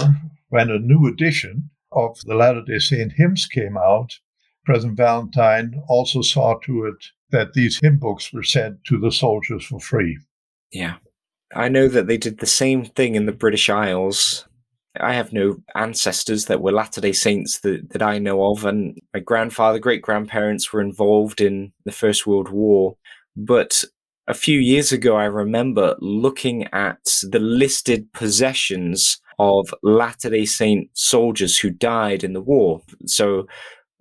when 0.49 0.71
a 0.71 0.79
new 0.79 1.07
edition 1.07 1.71
of 1.93 2.19
the 2.25 2.35
Latter 2.35 2.63
day 2.63 2.79
Saint 2.79 3.13
hymns 3.13 3.47
came 3.47 3.77
out, 3.77 4.19
President 4.65 4.97
Valentine 4.97 5.83
also 5.89 6.23
saw 6.23 6.59
to 6.65 6.85
it 6.85 7.07
that 7.31 7.53
these 7.53 7.79
hymn 7.81 7.99
books 7.99 8.33
were 8.33 8.43
sent 8.43 8.85
to 8.85 8.99
the 8.99 9.13
soldiers 9.13 9.65
for 9.65 9.81
free. 9.81 10.19
Yeah. 10.73 10.97
I 11.55 11.69
know 11.69 11.89
that 11.89 12.07
they 12.07 12.19
did 12.19 12.39
the 12.39 12.47
same 12.47 12.85
thing 12.85 13.15
in 13.15 13.27
the 13.27 13.33
British 13.33 13.71
Isles. 13.71 14.47
I 15.01 15.15
have 15.15 15.33
no 15.33 15.59
ancestors 15.75 16.47
that 16.47 16.61
were 16.61 16.73
Latter 16.73 17.01
day 17.01 17.13
Saints 17.13 17.61
that, 17.61 17.91
that 17.91 18.03
I 18.03 18.19
know 18.19 18.51
of, 18.51 18.65
and 18.65 18.99
my 19.15 19.21
grandfather, 19.21 19.79
great 19.79 20.03
grandparents 20.03 20.73
were 20.73 20.81
involved 20.81 21.41
in 21.41 21.73
the 21.85 21.93
First 21.93 22.27
World 22.27 22.49
War. 22.49 22.97
But 23.37 23.85
a 24.27 24.35
few 24.35 24.59
years 24.59 24.93
ago, 24.93 25.17
I 25.17 25.25
remember 25.25 25.97
looking 26.01 26.65
at 26.73 27.23
the 27.23 27.39
listed 27.39 28.13
possessions 28.13 29.21
of 29.39 29.73
Latter 29.83 30.31
day 30.31 30.45
Saint 30.45 30.91
soldiers 30.95 31.59
who 31.59 31.71
died 31.71 32.25
in 32.25 32.33
the 32.33 32.41
war. 32.41 32.83
So, 33.07 33.47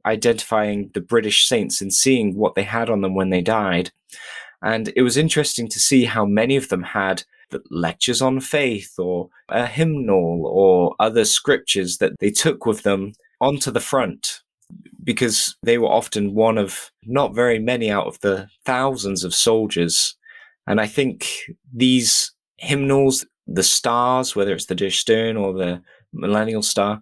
identifying 0.06 0.90
the 0.94 1.02
British 1.02 1.48
saints 1.48 1.82
and 1.82 1.94
seeing 1.94 2.36
what 2.36 2.56
they 2.56 2.64
had 2.64 2.90
on 2.90 3.02
them 3.02 3.14
when 3.14 3.30
they 3.30 3.42
died. 3.42 3.92
And 4.62 4.92
it 4.96 5.02
was 5.02 5.18
interesting 5.18 5.68
to 5.70 5.80
see 5.80 6.06
how 6.06 6.26
many 6.26 6.56
of 6.56 6.70
them 6.70 6.84
had 6.84 7.24
lectures 7.70 8.22
on 8.22 8.40
faith 8.40 8.98
or 8.98 9.30
a 9.50 9.66
hymnal 9.66 10.46
or 10.46 10.96
other 11.00 11.26
scriptures 11.26 11.98
that 11.98 12.14
they 12.20 12.32
took 12.32 12.66
with 12.66 12.84
them 12.84 13.14
onto 13.40 13.72
the 13.72 13.80
front 13.80 14.42
because 15.04 15.56
they 15.64 15.78
were 15.78 15.88
often 15.88 16.34
one 16.34 16.58
of 16.58 16.92
not 17.06 17.34
very 17.34 17.60
many 17.60 17.90
out 17.90 18.08
of 18.08 18.20
the 18.20 18.50
thousands 18.66 19.24
of 19.24 19.34
soldiers. 19.34 20.16
And 20.66 20.82
I 20.82 20.88
think 20.88 21.28
these 21.74 22.34
hymnals, 22.58 23.26
the 23.46 23.64
stars, 23.64 24.36
whether 24.36 24.54
it's 24.54 24.66
the 24.66 24.76
Der 24.76 24.90
Stern 24.90 25.38
or 25.38 25.54
the 25.54 25.82
Millennial 26.12 26.64
Star, 26.64 27.02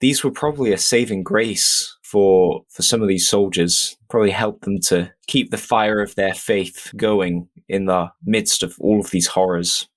these 0.00 0.24
were 0.24 0.30
probably 0.30 0.72
a 0.72 0.78
saving 0.78 1.22
grace 1.22 1.95
for 2.10 2.62
for 2.70 2.82
some 2.82 3.02
of 3.02 3.08
these 3.08 3.28
soldiers. 3.28 3.96
Probably 4.08 4.30
helped 4.30 4.64
them 4.64 4.78
to 4.82 5.12
keep 5.26 5.50
the 5.50 5.58
fire 5.58 6.00
of 6.00 6.14
their 6.14 6.34
faith 6.34 6.92
going 6.96 7.48
in 7.68 7.86
the 7.86 8.10
midst 8.24 8.62
of 8.62 8.76
all 8.80 9.00
of 9.00 9.10
these 9.10 9.26
horrors. 9.26 9.88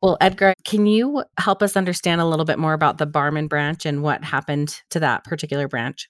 Well, 0.00 0.16
Edgar, 0.20 0.54
can 0.64 0.86
you 0.86 1.22
help 1.38 1.62
us 1.62 1.76
understand 1.76 2.20
a 2.20 2.26
little 2.26 2.44
bit 2.44 2.58
more 2.58 2.72
about 2.72 2.98
the 2.98 3.06
Barmen 3.06 3.48
branch 3.48 3.86
and 3.86 4.02
what 4.02 4.24
happened 4.24 4.82
to 4.90 4.98
that 4.98 5.22
particular 5.22 5.68
branch? 5.68 6.08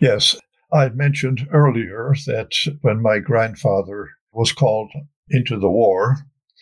Yes. 0.00 0.36
I 0.72 0.88
mentioned 0.88 1.46
earlier 1.52 2.14
that 2.26 2.52
when 2.80 3.02
my 3.02 3.18
grandfather 3.18 4.08
was 4.32 4.52
called 4.52 4.90
into 5.30 5.58
the 5.58 5.68
war, 5.68 6.16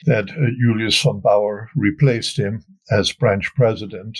that 0.05 0.31
uh, 0.31 0.51
Julius 0.61 1.01
von 1.01 1.21
Bauer 1.21 1.71
replaced 1.77 2.39
him 2.39 2.65
as 2.91 3.13
branch 3.13 3.55
president, 3.55 4.19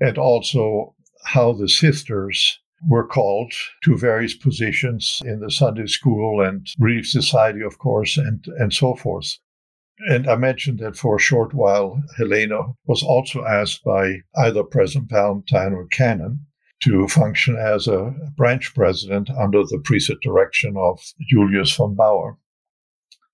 and 0.00 0.18
also 0.18 0.94
how 1.24 1.52
the 1.52 1.68
sisters 1.68 2.58
were 2.88 3.06
called 3.06 3.52
to 3.84 3.96
various 3.96 4.34
positions 4.34 5.20
in 5.24 5.40
the 5.40 5.50
Sunday 5.50 5.86
school 5.86 6.40
and 6.40 6.66
Relief 6.78 7.06
Society, 7.06 7.62
of 7.62 7.78
course, 7.78 8.16
and, 8.16 8.44
and 8.58 8.72
so 8.72 8.94
forth. 8.94 9.38
And 10.08 10.28
I 10.28 10.36
mentioned 10.36 10.80
that 10.80 10.96
for 10.96 11.16
a 11.16 11.20
short 11.20 11.54
while, 11.54 12.02
Helena 12.18 12.58
was 12.86 13.02
also 13.02 13.44
asked 13.44 13.84
by 13.84 14.22
either 14.36 14.64
President 14.64 15.10
Valentine 15.10 15.72
or 15.72 15.86
Cannon 15.86 16.46
to 16.82 17.06
function 17.06 17.56
as 17.56 17.86
a 17.86 18.12
branch 18.36 18.74
president 18.74 19.30
under 19.30 19.62
the 19.62 19.78
preset 19.78 20.20
direction 20.20 20.74
of 20.76 20.98
Julius 21.30 21.72
von 21.76 21.94
Bauer. 21.94 22.38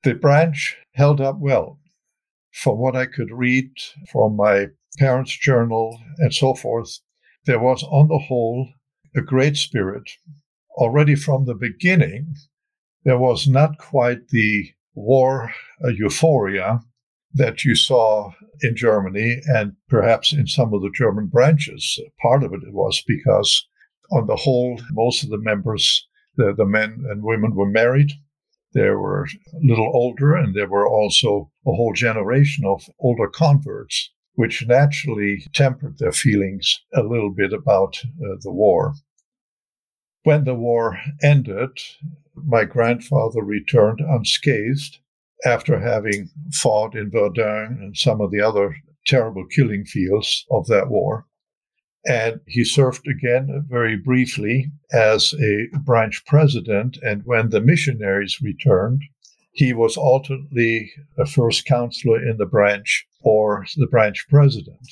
The 0.03 0.15
branch 0.15 0.77
held 0.93 1.21
up 1.21 1.39
well. 1.39 1.79
From 2.53 2.79
what 2.79 2.97
I 2.97 3.07
could 3.07 3.31
read 3.31 3.71
from 4.11 4.37
my 4.37 4.67
parents' 4.99 5.37
journal 5.37 5.99
and 6.19 6.35
so 6.35 6.55
forth, 6.55 7.01
there 7.47 7.61
was, 7.61 7.83
on 7.85 8.09
the 8.09 8.19
whole, 8.19 8.69
a 9.17 9.21
great 9.21 9.57
spirit. 9.57 10.11
Already 10.73 11.15
from 11.15 11.47
the 11.47 11.55
beginning, 11.55 12.35
there 13.05 13.19
was 13.19 13.49
not 13.49 13.79
quite 13.79 14.29
the 14.29 14.71
war 14.95 15.53
uh, 15.85 15.89
euphoria 15.89 16.81
that 17.35 17.65
you 17.65 17.75
saw 17.75 18.33
in 18.63 18.77
Germany 18.77 19.41
and 19.47 19.75
perhaps 19.89 20.33
in 20.33 20.47
some 20.47 20.75
of 20.75 20.83
the 20.83 20.91
German 20.95 21.27
branches. 21.27 21.99
Part 22.21 22.43
of 22.43 22.53
it 22.53 22.61
was 22.73 23.03
because, 23.07 23.67
on 24.11 24.27
the 24.27 24.37
whole, 24.37 24.81
most 24.91 25.23
of 25.23 25.31
the 25.31 25.39
members, 25.39 26.07
the, 26.37 26.55
the 26.57 26.67
men 26.67 27.05
and 27.09 27.23
women, 27.23 27.55
were 27.55 27.69
married. 27.69 28.13
They 28.75 28.91
were 28.91 29.25
a 29.25 29.29
little 29.63 29.91
older, 29.95 30.35
and 30.35 30.55
there 30.55 30.69
were 30.69 30.89
also 30.89 31.51
a 31.67 31.73
whole 31.73 31.95
generation 31.95 32.65
of 32.67 32.85
older 32.99 33.29
converts, 33.29 34.11
which 34.39 34.65
naturally 34.69 35.45
tempered 35.53 35.99
their 35.99 36.13
feelings 36.13 36.81
a 36.95 37.03
little 37.03 37.35
bit 37.35 37.53
about 37.53 38.01
uh, 38.05 38.37
the 38.43 38.53
war. 38.53 38.95
When 40.23 40.45
the 40.45 40.55
war 40.55 40.97
ended, 41.21 41.71
my 42.37 42.63
grandfather 42.63 43.43
returned 43.43 43.99
unscathed 43.99 45.01
after 45.45 45.81
having 45.81 46.31
fought 46.53 46.95
in 46.95 47.11
Verdun 47.11 47.79
and 47.81 47.97
some 47.97 48.21
of 48.21 48.31
the 48.31 48.41
other 48.41 48.77
terrible 49.09 49.45
killing 49.45 49.85
fields 49.85 50.47
of 50.53 50.69
that 50.69 50.89
war. 50.89 51.27
And 52.07 52.41
he 52.47 52.63
served 52.63 53.09
again 53.09 53.67
very 53.69 53.97
briefly 53.97 54.71
as 54.93 55.35
a 55.35 55.67
branch 55.79 56.25
president. 56.27 56.97
And 57.03 57.23
when 57.25 57.51
the 57.51 57.61
missionaries 57.61 58.41
returned, 58.41 59.03
he 59.59 59.73
was 59.73 59.97
alternately 59.97 60.93
a 61.19 61.27
first 61.27 61.65
counselor 61.65 62.25
in 62.25 62.37
the 62.37 62.47
branch 62.47 63.05
or 63.23 63.67
the 63.77 63.89
branch 63.89 64.25
president. 64.29 64.89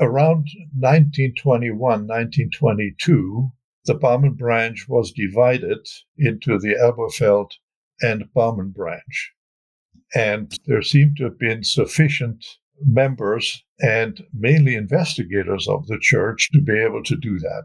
Around 0.00 0.48
1921, 0.72 1.78
1922, 1.78 3.52
the 3.84 3.94
Barmen 3.94 4.34
branch 4.34 4.86
was 4.88 5.12
divided 5.12 5.86
into 6.16 6.58
the 6.58 6.74
Elberfeld 6.80 7.50
and 8.00 8.24
Barmen 8.34 8.72
branch. 8.72 9.32
And 10.14 10.58
there 10.64 10.80
seemed 10.80 11.18
to 11.18 11.24
have 11.24 11.38
been 11.38 11.62
sufficient 11.62 12.42
members 12.80 13.62
and 13.80 14.24
mainly 14.32 14.76
investigators 14.76 15.68
of 15.68 15.88
the 15.88 15.98
church 16.00 16.48
to 16.52 16.62
be 16.62 16.78
able 16.78 17.02
to 17.02 17.16
do 17.16 17.38
that. 17.38 17.64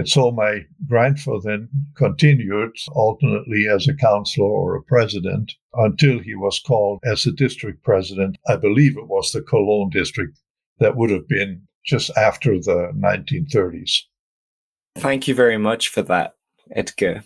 And 0.00 0.08
so 0.08 0.30
my 0.30 0.64
grandfather 0.88 1.40
then 1.44 1.68
continued 1.94 2.74
alternately 2.92 3.68
as 3.68 3.86
a 3.86 3.94
counselor 3.94 4.48
or 4.48 4.74
a 4.74 4.82
president 4.82 5.52
until 5.74 6.20
he 6.20 6.34
was 6.34 6.58
called 6.58 7.00
as 7.04 7.26
a 7.26 7.32
district 7.32 7.84
president. 7.84 8.38
I 8.48 8.56
believe 8.56 8.96
it 8.96 9.08
was 9.08 9.30
the 9.30 9.42
Cologne 9.42 9.90
district 9.90 10.38
that 10.78 10.96
would 10.96 11.10
have 11.10 11.28
been 11.28 11.68
just 11.84 12.10
after 12.16 12.54
the 12.54 12.92
1930s. 12.96 14.04
Thank 14.96 15.28
you 15.28 15.34
very 15.34 15.58
much 15.58 15.88
for 15.88 16.00
that, 16.00 16.34
Edgar. 16.74 17.22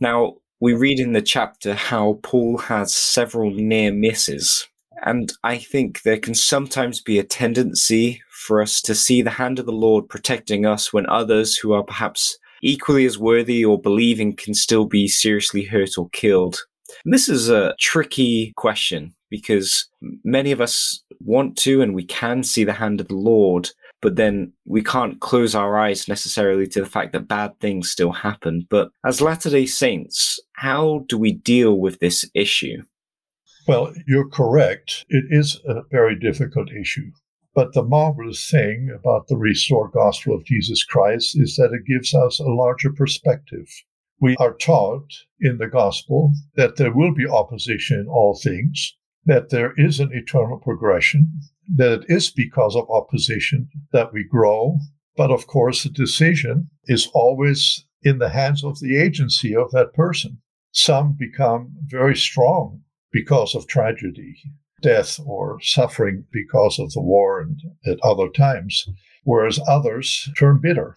Now, 0.00 0.36
we 0.60 0.72
read 0.72 1.00
in 1.00 1.12
the 1.12 1.20
chapter 1.20 1.74
how 1.74 2.20
Paul 2.22 2.56
has 2.56 2.96
several 2.96 3.50
near 3.50 3.92
misses. 3.92 4.66
And 5.02 5.32
I 5.42 5.58
think 5.58 6.02
there 6.02 6.18
can 6.18 6.34
sometimes 6.34 7.00
be 7.00 7.18
a 7.18 7.24
tendency 7.24 8.22
for 8.30 8.62
us 8.62 8.80
to 8.82 8.94
see 8.94 9.22
the 9.22 9.30
hand 9.30 9.58
of 9.58 9.66
the 9.66 9.72
Lord 9.72 10.08
protecting 10.08 10.66
us 10.66 10.92
when 10.92 11.06
others 11.06 11.56
who 11.56 11.72
are 11.72 11.82
perhaps 11.82 12.38
equally 12.62 13.04
as 13.04 13.18
worthy 13.18 13.64
or 13.64 13.80
believing 13.80 14.34
can 14.34 14.54
still 14.54 14.86
be 14.86 15.06
seriously 15.06 15.64
hurt 15.64 15.98
or 15.98 16.08
killed. 16.10 16.60
And 17.04 17.12
this 17.12 17.28
is 17.28 17.50
a 17.50 17.74
tricky 17.78 18.52
question 18.56 19.14
because 19.30 19.88
many 20.22 20.52
of 20.52 20.60
us 20.60 21.02
want 21.20 21.56
to 21.58 21.82
and 21.82 21.94
we 21.94 22.04
can 22.04 22.42
see 22.42 22.64
the 22.64 22.72
hand 22.72 23.00
of 23.00 23.08
the 23.08 23.16
Lord, 23.16 23.70
but 24.00 24.16
then 24.16 24.52
we 24.64 24.82
can't 24.82 25.20
close 25.20 25.54
our 25.54 25.78
eyes 25.78 26.08
necessarily 26.08 26.66
to 26.68 26.80
the 26.80 26.88
fact 26.88 27.12
that 27.12 27.28
bad 27.28 27.58
things 27.60 27.90
still 27.90 28.12
happen. 28.12 28.66
But 28.70 28.90
as 29.04 29.20
Latter 29.20 29.50
day 29.50 29.66
Saints, 29.66 30.38
how 30.52 31.04
do 31.08 31.18
we 31.18 31.32
deal 31.32 31.78
with 31.78 31.98
this 31.98 32.28
issue? 32.34 32.82
Well, 33.66 33.94
you're 34.06 34.28
correct. 34.28 35.06
It 35.08 35.24
is 35.30 35.58
a 35.66 35.82
very 35.90 36.18
difficult 36.18 36.70
issue. 36.70 37.12
But 37.54 37.72
the 37.72 37.82
marvelous 37.82 38.50
thing 38.50 38.90
about 38.94 39.28
the 39.28 39.36
restored 39.36 39.92
gospel 39.92 40.34
of 40.34 40.44
Jesus 40.44 40.84
Christ 40.84 41.38
is 41.38 41.56
that 41.56 41.72
it 41.72 41.86
gives 41.86 42.12
us 42.12 42.40
a 42.40 42.44
larger 42.44 42.92
perspective. 42.92 43.68
We 44.20 44.36
are 44.38 44.54
taught 44.54 45.08
in 45.40 45.58
the 45.58 45.68
gospel 45.68 46.32
that 46.56 46.76
there 46.76 46.92
will 46.92 47.14
be 47.14 47.26
opposition 47.26 48.00
in 48.00 48.06
all 48.06 48.38
things, 48.42 48.96
that 49.24 49.50
there 49.50 49.72
is 49.76 50.00
an 50.00 50.10
eternal 50.12 50.58
progression, 50.58 51.40
that 51.76 51.92
it 52.02 52.04
is 52.08 52.30
because 52.30 52.76
of 52.76 52.90
opposition 52.90 53.70
that 53.92 54.12
we 54.12 54.24
grow, 54.24 54.78
But 55.16 55.30
of 55.30 55.46
course, 55.46 55.84
the 55.84 55.90
decision 55.90 56.70
is 56.86 57.08
always 57.14 57.86
in 58.02 58.18
the 58.18 58.30
hands 58.30 58.64
of 58.64 58.80
the 58.80 58.96
agency 58.96 59.54
of 59.54 59.70
that 59.70 59.94
person. 59.94 60.38
Some 60.72 61.12
become 61.12 61.76
very 61.86 62.16
strong 62.16 62.82
because 63.14 63.54
of 63.54 63.68
tragedy, 63.68 64.34
death, 64.82 65.20
or 65.24 65.58
suffering 65.62 66.24
because 66.32 66.80
of 66.80 66.92
the 66.92 67.00
war 67.00 67.40
and 67.40 67.60
at 67.86 67.98
other 68.02 68.28
times, 68.28 68.86
whereas 69.22 69.60
others 69.68 70.28
turn 70.36 70.58
bitter. 70.60 70.96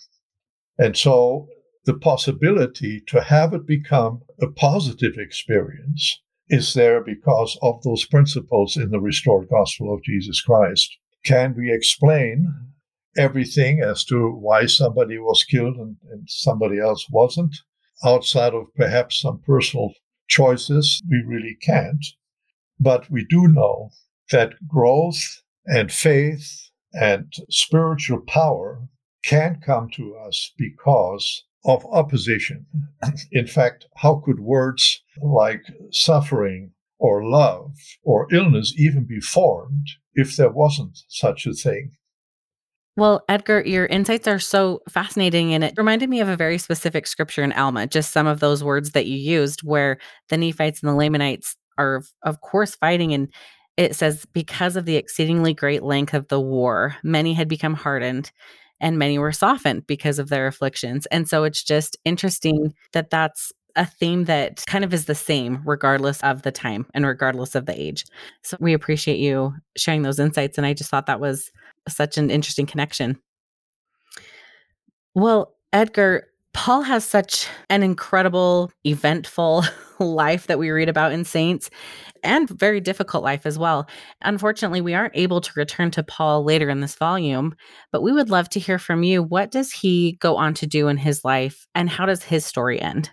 And 0.80 0.98
so 0.98 1.48
the 1.86 1.94
possibility 1.94 3.02
to 3.08 3.22
have 3.22 3.54
it 3.54 3.68
become 3.68 4.24
a 4.42 4.48
positive 4.48 5.14
experience 5.18 6.20
is 6.50 6.74
there 6.74 7.02
because 7.02 7.58
of 7.62 7.84
those 7.84 8.06
principles 8.06 8.76
in 8.76 8.90
the 8.90 9.00
restored 9.00 9.48
gospel 9.50 9.94
of 9.94 10.04
Jesus 10.04 10.42
Christ. 10.42 10.98
Can 11.24 11.56
we 11.56 11.72
explain 11.72 12.52
everything 13.16 13.82
as 13.82 14.04
to 14.06 14.32
why 14.32 14.66
somebody 14.66 15.20
was 15.20 15.44
killed 15.44 15.76
and, 15.76 15.98
and 16.12 16.28
somebody 16.28 16.80
else 16.80 17.06
wasn't? 17.12 17.56
Outside 18.04 18.54
of 18.54 18.74
perhaps 18.76 19.20
some 19.20 19.40
personal 19.46 19.94
choices, 20.28 21.02
we 21.10 21.24
really 21.26 21.58
can't. 21.62 22.06
But 22.80 23.10
we 23.10 23.26
do 23.26 23.48
know 23.48 23.92
that 24.32 24.54
growth 24.68 25.42
and 25.66 25.92
faith 25.92 26.70
and 26.94 27.32
spiritual 27.50 28.22
power 28.22 28.88
can 29.24 29.60
come 29.66 29.90
to 29.96 30.16
us 30.16 30.54
because 30.58 31.44
of 31.66 31.86
opposition. 31.92 32.66
In 33.32 33.48
fact, 33.48 33.88
how 33.98 34.22
could 34.24 34.40
words 34.40 35.02
like 35.22 35.64
suffering 35.92 36.72
or 37.00 37.24
love 37.24 37.76
or 38.04 38.28
illness 38.34 38.74
even 38.78 39.06
be 39.06 39.20
formed 39.20 39.88
if 40.14 40.36
there 40.36 40.52
wasn't 40.52 40.98
such 41.10 41.46
a 41.46 41.54
thing? 41.54 41.92
Well, 42.98 43.24
Edgar, 43.30 43.62
your 43.64 43.86
insights 43.86 44.28
are 44.28 44.40
so 44.40 44.82
fascinating. 44.90 45.54
And 45.54 45.64
it 45.64 45.76
reminded 45.78 46.10
me 46.10 46.20
of 46.20 46.28
a 46.28 46.36
very 46.36 46.58
specific 46.58 47.06
scripture 47.06 47.44
in 47.44 47.54
Alma, 47.54 47.86
just 47.86 48.12
some 48.12 48.26
of 48.26 48.40
those 48.40 48.64
words 48.64 48.92
that 48.92 49.06
you 49.06 49.18
used, 49.18 49.62
where 49.62 50.00
the 50.30 50.38
Nephites 50.38 50.82
and 50.82 50.90
the 50.90 50.96
Lamanites 50.96 51.56
are, 51.78 52.02
of 52.24 52.42
course, 52.42 52.76
fighting. 52.76 53.14
And 53.14 53.32
it 53.78 53.96
says, 53.96 54.26
because 54.34 54.76
of 54.76 54.86
the 54.86 54.96
exceedingly 54.96 55.54
great 55.54 55.84
length 55.84 56.16
of 56.16 56.28
the 56.30 56.42
war, 56.42 56.96
many 57.04 57.36
had 57.36 57.48
become 57.48 57.76
hardened 57.76 58.32
and 58.82 58.98
many 58.98 59.20
were 59.20 59.32
softened 59.32 59.86
because 59.86 60.18
of 60.18 60.30
their 60.30 60.48
afflictions. 60.48 61.06
And 61.08 61.30
so 61.30 61.44
it's 61.44 61.64
just 61.64 61.98
interesting 62.04 62.74
that 62.94 63.12
that's 63.12 63.52
a 63.76 63.86
theme 63.86 64.26
that 64.26 64.64
kind 64.66 64.84
of 64.84 64.92
is 64.92 65.06
the 65.06 65.14
same 65.14 65.62
regardless 65.66 66.20
of 66.22 66.42
the 66.42 66.52
time 66.52 66.88
and 66.96 67.06
regardless 67.06 67.54
of 67.54 67.68
the 67.68 67.80
age. 67.80 68.06
So 68.42 68.58
we 68.60 68.74
appreciate 68.74 69.20
you 69.20 69.54
sharing 69.78 70.02
those 70.02 70.18
insights. 70.20 70.58
And 70.58 70.66
I 70.66 70.74
just 70.74 70.90
thought 70.90 71.06
that 71.06 71.20
was 71.20 71.52
such 71.92 72.18
an 72.18 72.30
interesting 72.30 72.66
connection. 72.66 73.20
Well, 75.16 75.56
Edgar, 75.74 76.28
Paul 76.54 76.82
has 76.82 77.06
such 77.06 77.48
an 77.70 77.84
incredible, 77.84 78.72
eventful 78.84 79.64
life 80.00 80.48
that 80.48 80.60
we 80.60 80.70
read 80.72 80.90
about 80.90 81.12
in 81.12 81.24
Saints 81.24 81.70
and 82.24 82.50
very 82.50 82.80
difficult 82.80 83.24
life 83.24 83.46
as 83.46 83.60
well. 83.60 83.88
Unfortunately, 84.22 84.82
we 84.82 84.94
aren't 84.94 85.16
able 85.16 85.40
to 85.42 85.52
return 85.56 85.92
to 85.92 86.04
Paul 86.04 86.44
later 86.44 86.70
in 86.70 86.82
this 86.82 86.96
volume, 86.96 87.56
but 87.92 88.02
we 88.02 88.12
would 88.12 88.30
love 88.30 88.50
to 88.50 88.60
hear 88.60 88.80
from 88.80 89.04
you. 89.04 89.22
What 89.22 89.52
does 89.52 89.72
he 89.72 90.14
go 90.14 90.36
on 90.36 90.54
to 90.56 90.68
do 90.68 90.88
in 90.88 90.98
his 90.98 91.24
life 91.24 91.68
and 91.76 91.90
how 91.90 92.06
does 92.06 92.24
his 92.24 92.46
story 92.46 92.82
end? 92.82 93.12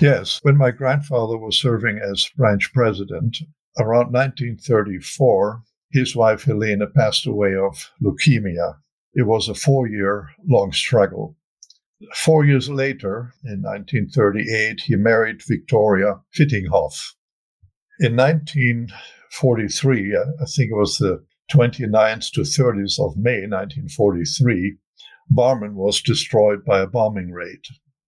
Yes, 0.00 0.40
when 0.42 0.56
my 0.56 0.70
grandfather 0.70 1.36
was 1.36 1.60
serving 1.60 1.98
as 1.98 2.30
branch 2.36 2.72
president 2.72 3.38
around 3.78 4.12
1934, 4.12 5.62
his 5.90 6.14
wife 6.14 6.44
Helena 6.44 6.86
passed 6.86 7.26
away 7.26 7.54
of 7.54 7.90
leukemia. 8.02 8.76
It 9.14 9.22
was 9.22 9.48
a 9.48 9.54
four 9.54 9.88
year 9.88 10.28
long 10.46 10.70
struggle. 10.72 11.34
Four 12.14 12.44
years 12.44 12.68
later, 12.68 13.32
in 13.44 13.62
1938, 13.62 14.82
he 14.82 14.96
married 14.96 15.42
Victoria 15.42 16.20
Fittinghoff. 16.36 17.14
In 18.00 18.14
1943, 18.14 20.14
uh, 20.14 20.24
I 20.40 20.44
think 20.44 20.70
it 20.70 20.76
was 20.76 20.98
the 20.98 21.24
29th 21.50 22.30
to 22.32 22.42
30th 22.42 23.00
of 23.00 23.16
May 23.16 23.46
1943, 23.46 24.76
Barmen 25.30 25.74
was 25.74 26.02
destroyed 26.02 26.64
by 26.64 26.80
a 26.80 26.86
bombing 26.86 27.32
raid. 27.32 27.62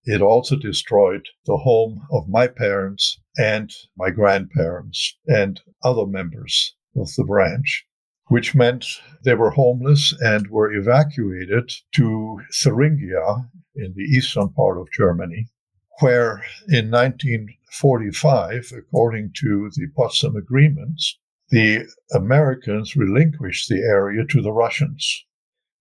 It 0.05 0.23
also 0.23 0.57
destroyed 0.57 1.27
the 1.47 1.57
home 1.57 2.07
of 2.13 2.29
my 2.29 2.47
parents 2.47 3.19
and 3.37 3.75
my 3.97 4.11
grandparents 4.11 5.19
and 5.27 5.61
other 5.83 6.07
members 6.07 6.77
of 6.97 7.09
the 7.17 7.25
branch 7.25 7.87
which 8.31 8.55
meant 8.55 8.87
they 9.25 9.35
were 9.35 9.51
homeless 9.51 10.15
and 10.21 10.47
were 10.51 10.73
evacuated 10.73 11.73
to 11.93 12.41
Thuringia 12.55 13.51
in 13.75 13.93
the 13.97 14.05
eastern 14.05 14.49
part 14.51 14.79
of 14.79 14.87
Germany, 14.97 15.49
where 15.99 16.45
in 16.69 16.93
1945, 16.93 18.73
according 18.79 19.33
to 19.35 19.69
the 19.75 19.89
Potsdam 19.97 20.37
Agreements, 20.37 21.19
the 21.49 21.85
Americans 22.15 22.95
relinquished 22.95 23.69
the 23.69 23.81
area 23.81 24.25
to 24.27 24.41
the 24.41 24.53
Russians. 24.53 25.25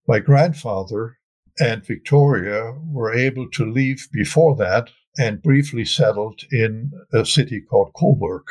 My 0.08 0.17
grandfather 0.17 1.19
and 1.60 1.86
Victoria 1.86 2.74
were 2.84 3.13
able 3.13 3.48
to 3.52 3.72
leave 3.72 4.08
before 4.12 4.56
that 4.56 4.89
and 5.19 5.43
briefly 5.43 5.86
settled 5.86 6.41
in 6.52 6.91
a 7.13 7.24
city 7.26 7.62
called 7.62 7.93
Coburg, 7.95 8.45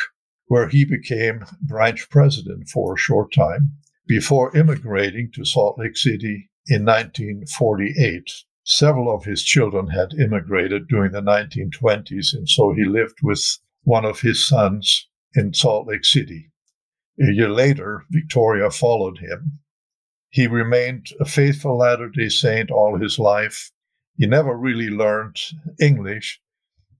where 0.48 0.68
he 0.68 0.84
became 0.84 1.44
branch 1.62 2.08
president 2.10 2.68
for 2.68 2.94
a 2.94 2.98
short 2.98 3.32
time 3.32 3.72
before 4.06 4.56
immigrating 4.56 5.30
to 5.34 5.44
Salt 5.44 5.78
Lake 5.78 5.96
City 5.96 6.50
in 6.66 6.84
1948. 6.84 8.30
Several 8.64 9.14
of 9.14 9.24
his 9.24 9.42
children 9.42 9.88
had 9.88 10.12
immigrated 10.14 10.88
during 10.88 11.12
the 11.12 11.22
1920s, 11.22 12.34
and 12.34 12.48
so 12.48 12.72
he 12.72 12.84
lived 12.84 13.18
with 13.22 13.58
one 13.84 14.04
of 14.04 14.20
his 14.20 14.44
sons 14.44 15.08
in 15.34 15.54
Salt 15.54 15.86
Lake 15.86 16.04
City. 16.04 16.50
A 17.20 17.32
year 17.32 17.48
later, 17.48 18.04
Victoria 18.10 18.70
followed 18.70 19.18
him. 19.18 19.60
He 20.30 20.46
remained 20.46 21.08
a 21.20 21.24
faithful 21.24 21.78
Latter 21.78 22.08
day 22.08 22.28
Saint 22.28 22.70
all 22.70 22.98
his 22.98 23.18
life. 23.18 23.70
He 24.16 24.26
never 24.26 24.56
really 24.56 24.90
learned 24.90 25.36
English, 25.80 26.40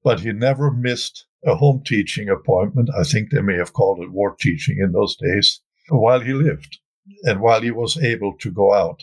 but 0.03 0.21
he 0.21 0.33
never 0.33 0.71
missed 0.71 1.27
a 1.45 1.55
home 1.55 1.83
teaching 1.85 2.29
appointment. 2.29 2.91
I 2.99 3.05
think 3.05 3.31
they 3.31 3.43
may 3.43 3.57
have 3.57 3.73
called 3.73 4.01
it 4.01 4.11
ward 4.11 4.39
teaching 4.39 4.79
in 4.79 4.93
those 4.93 5.17
days 5.17 5.61
while 5.89 6.21
he 6.21 6.33
lived 6.33 6.79
and 7.25 7.41
while 7.41 7.63
he 7.63 7.71
was 7.71 7.97
able 7.97 8.35
to 8.39 8.51
go 8.51 8.75
out. 8.75 9.03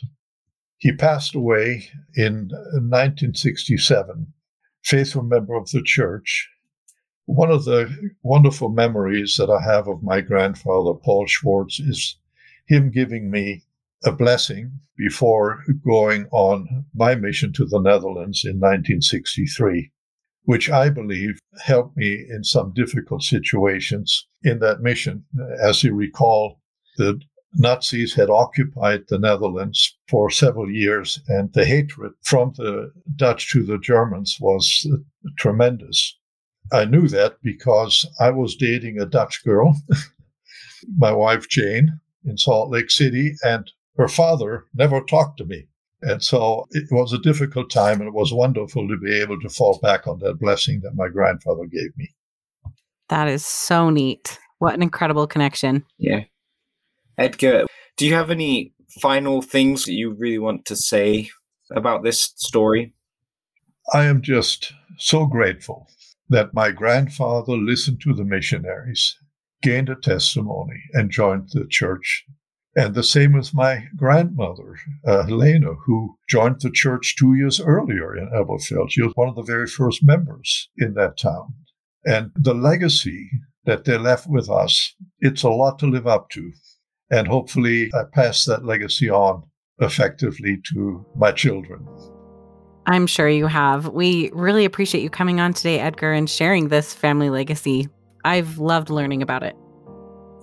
He 0.77 0.91
passed 0.91 1.33
away 1.33 1.89
in 2.15 2.49
1967, 2.49 4.33
faithful 4.83 5.23
member 5.23 5.55
of 5.55 5.69
the 5.71 5.81
church. 5.81 6.49
One 7.25 7.49
of 7.49 7.65
the 7.65 8.11
wonderful 8.21 8.69
memories 8.69 9.37
that 9.37 9.49
I 9.49 9.61
have 9.61 9.87
of 9.87 10.03
my 10.03 10.21
grandfather, 10.21 10.93
Paul 10.93 11.25
Schwartz, 11.25 11.79
is 11.79 12.17
him 12.67 12.91
giving 12.91 13.31
me 13.31 13.63
a 14.03 14.11
blessing 14.11 14.79
before 14.97 15.63
going 15.83 16.27
on 16.31 16.85
my 16.93 17.15
mission 17.15 17.51
to 17.53 17.65
the 17.65 17.79
Netherlands 17.79 18.43
in 18.45 18.59
1963, 18.59 19.91
which 20.45 20.69
I 20.69 20.89
believe 20.89 21.39
helped 21.63 21.97
me 21.97 22.25
in 22.29 22.43
some 22.43 22.73
difficult 22.73 23.23
situations 23.23 24.27
in 24.43 24.59
that 24.59 24.81
mission. 24.81 25.25
As 25.61 25.83
you 25.83 25.93
recall, 25.93 26.61
the 26.97 27.19
Nazis 27.57 28.13
had 28.13 28.29
occupied 28.29 29.05
the 29.07 29.17
Netherlands 29.17 29.97
for 30.09 30.29
several 30.29 30.69
years, 30.69 31.19
and 31.27 31.51
the 31.53 31.65
hatred 31.65 32.11
from 32.21 32.53
the 32.57 32.91
Dutch 33.15 33.51
to 33.51 33.63
the 33.63 33.77
Germans 33.77 34.37
was 34.39 34.87
tremendous. 35.37 36.17
I 36.71 36.85
knew 36.85 37.07
that 37.09 37.37
because 37.41 38.05
I 38.19 38.31
was 38.31 38.55
dating 38.55 38.99
a 38.99 39.05
Dutch 39.05 39.43
girl, 39.43 39.75
my 40.97 41.11
wife 41.11 41.47
Jane, 41.47 41.99
in 42.25 42.37
Salt 42.37 42.71
Lake 42.71 42.91
City, 42.91 43.35
and 43.43 43.71
her 43.97 44.07
father 44.07 44.65
never 44.73 45.01
talked 45.01 45.37
to 45.37 45.45
me. 45.45 45.67
And 46.05 46.23
so 46.23 46.67
it 46.69 46.85
was 46.91 47.13
a 47.13 47.17
difficult 47.17 47.71
time, 47.71 47.99
and 47.99 48.07
it 48.07 48.13
was 48.13 48.31
wonderful 48.31 48.87
to 48.87 48.95
be 48.95 49.19
able 49.19 49.39
to 49.41 49.49
fall 49.49 49.79
back 49.81 50.05
on 50.05 50.19
that 50.19 50.39
blessing 50.39 50.81
that 50.81 50.93
my 50.93 51.07
grandfather 51.07 51.65
gave 51.65 51.97
me. 51.97 52.13
That 53.09 53.27
is 53.27 53.43
so 53.43 53.89
neat. 53.89 54.39
What 54.59 54.75
an 54.75 54.83
incredible 54.83 55.25
connection. 55.25 55.83
Yeah. 55.97 56.25
Edgar, 57.17 57.65
do 57.97 58.05
you 58.05 58.13
have 58.13 58.29
any 58.29 58.71
final 59.01 59.41
things 59.41 59.85
that 59.85 59.93
you 59.93 60.13
really 60.13 60.37
want 60.37 60.65
to 60.65 60.75
say 60.75 61.31
about 61.75 62.03
this 62.03 62.33
story? 62.35 62.93
I 63.91 64.05
am 64.05 64.21
just 64.21 64.73
so 64.97 65.25
grateful 65.25 65.87
that 66.29 66.53
my 66.53 66.69
grandfather 66.69 67.53
listened 67.53 68.01
to 68.01 68.13
the 68.13 68.23
missionaries, 68.23 69.17
gained 69.63 69.89
a 69.89 69.95
testimony, 69.95 70.83
and 70.93 71.09
joined 71.09 71.49
the 71.51 71.65
church. 71.67 72.25
And 72.77 72.93
the 72.93 73.03
same 73.03 73.33
with 73.33 73.53
my 73.53 73.85
grandmother, 73.95 74.75
uh, 75.07 75.23
Helena, 75.23 75.73
who 75.85 76.17
joined 76.27 76.59
the 76.59 76.69
church 76.69 77.15
two 77.17 77.33
years 77.33 77.61
earlier 77.61 78.15
in 78.15 78.29
Elberfeld. 78.31 78.91
She 78.91 79.01
was 79.01 79.13
one 79.15 79.29
of 79.29 79.35
the 79.35 79.43
very 79.43 79.67
first 79.67 80.03
members 80.03 80.69
in 80.77 80.93
that 80.95 81.17
town. 81.17 81.53
And 82.03 82.31
the 82.35 82.53
legacy 82.53 83.29
that 83.63 83.85
they 83.85 83.97
left 83.97 84.27
with 84.27 84.49
us, 84.49 84.93
it's 85.19 85.43
a 85.43 85.49
lot 85.49 85.79
to 85.79 85.87
live 85.87 86.05
up 86.05 86.29
to. 86.31 86.51
And 87.09 87.27
hopefully, 87.27 87.91
I 87.93 88.03
pass 88.11 88.43
that 88.45 88.65
legacy 88.65 89.09
on 89.09 89.43
effectively 89.79 90.61
to 90.73 91.05
my 91.15 91.31
children. 91.31 91.87
I'm 92.87 93.07
sure 93.07 93.29
you 93.29 93.47
have. 93.47 93.87
We 93.87 94.31
really 94.33 94.65
appreciate 94.65 95.01
you 95.01 95.09
coming 95.09 95.39
on 95.39 95.53
today, 95.53 95.79
Edgar, 95.79 96.11
and 96.11 96.29
sharing 96.29 96.67
this 96.67 96.93
family 96.93 97.29
legacy. 97.29 97.87
I've 98.23 98.57
loved 98.57 98.89
learning 98.89 99.21
about 99.21 99.43
it. 99.43 99.55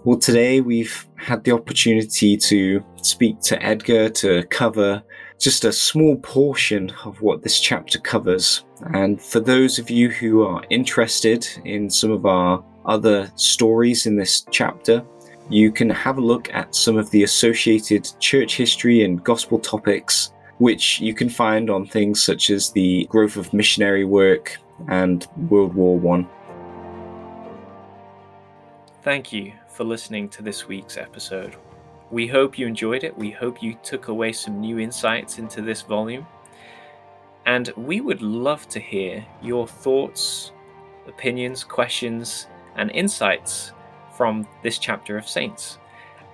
Well, 0.05 0.19
today 0.19 0.61
we've 0.61 1.07
had 1.15 1.45
the 1.45 1.53
opportunity 1.53 2.37
to 2.37 2.85
speak 3.03 3.39
to 3.43 3.63
Edgar 3.63 4.09
to 4.09 4.43
cover 4.51 5.01
just 5.39 5.65
a 5.65 5.73
small 5.73 6.17
portion 6.17 6.91
of 7.05 7.21
what 7.21 7.43
this 7.43 7.61
chapter 7.61 8.01
covers. 8.01 8.65
And 8.95 9.23
for 9.23 9.39
those 9.39 9.79
of 9.79 9.91
you 9.91 10.11
who 10.11 10.43
are 10.43 10.65
interested 10.71 11.47
in 11.65 11.89
some 11.89 12.11
of 12.11 12.27
our 12.27 12.65
other 12.85 13.31
stories 13.37 14.07
in 14.07 14.17
this 14.17 14.45
chapter, 14.51 15.05
you 15.49 15.71
can 15.71 15.89
have 15.89 16.19
a 16.19 16.21
look 16.21 16.53
at 16.53 16.75
some 16.75 16.97
of 16.97 17.09
the 17.13 17.23
associated 17.23 18.09
church 18.19 18.57
history 18.57 19.05
and 19.05 19.23
gospel 19.23 19.61
topics, 19.61 20.33
which 20.59 20.99
you 20.99 21.15
can 21.15 21.29
find 21.29 21.71
on 21.71 21.87
things 21.87 22.21
such 22.21 22.51
as 22.51 22.73
the 22.73 23.07
growth 23.09 23.37
of 23.37 23.55
missionary 23.55 24.05
work 24.05 24.59
and 24.89 25.29
World 25.49 25.75
War 25.75 25.97
One. 25.97 26.29
Thank 29.05 29.33
you 29.33 29.53
for 29.73 29.85
listening 29.85 30.29
to 30.29 30.43
this 30.43 30.69
week's 30.69 30.97
episode. 30.99 31.57
We 32.11 32.27
hope 32.27 32.59
you 32.59 32.67
enjoyed 32.67 33.05
it. 33.05 33.17
We 33.17 33.31
hope 33.31 33.63
you 33.63 33.75
took 33.83 34.09
away 34.09 34.33
some 34.33 34.61
new 34.61 34.79
insights 34.79 35.39
into 35.39 35.63
this 35.63 35.81
volume. 35.81 36.27
And 37.47 37.73
we 37.77 38.01
would 38.01 38.21
love 38.21 38.69
to 38.69 38.79
hear 38.79 39.25
your 39.43 39.67
thoughts, 39.67 40.53
opinions, 41.09 41.65
questions, 41.65 42.49
and 42.77 42.91
insights 42.91 43.73
from 44.15 44.47
this 44.63 44.79
chapter 44.79 45.17
of 45.17 45.27
Saints. 45.27 45.79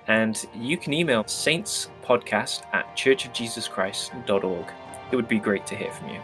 And 0.07 0.45
you 0.53 0.77
can 0.77 0.93
email 0.93 1.23
saintspodcast 1.23 2.63
at 2.73 2.95
churchofjesuschrist.org. 2.97 4.65
It 5.11 5.15
would 5.15 5.27
be 5.27 5.39
great 5.39 5.65
to 5.67 5.75
hear 5.75 5.91
from 5.91 6.09
you. 6.09 6.19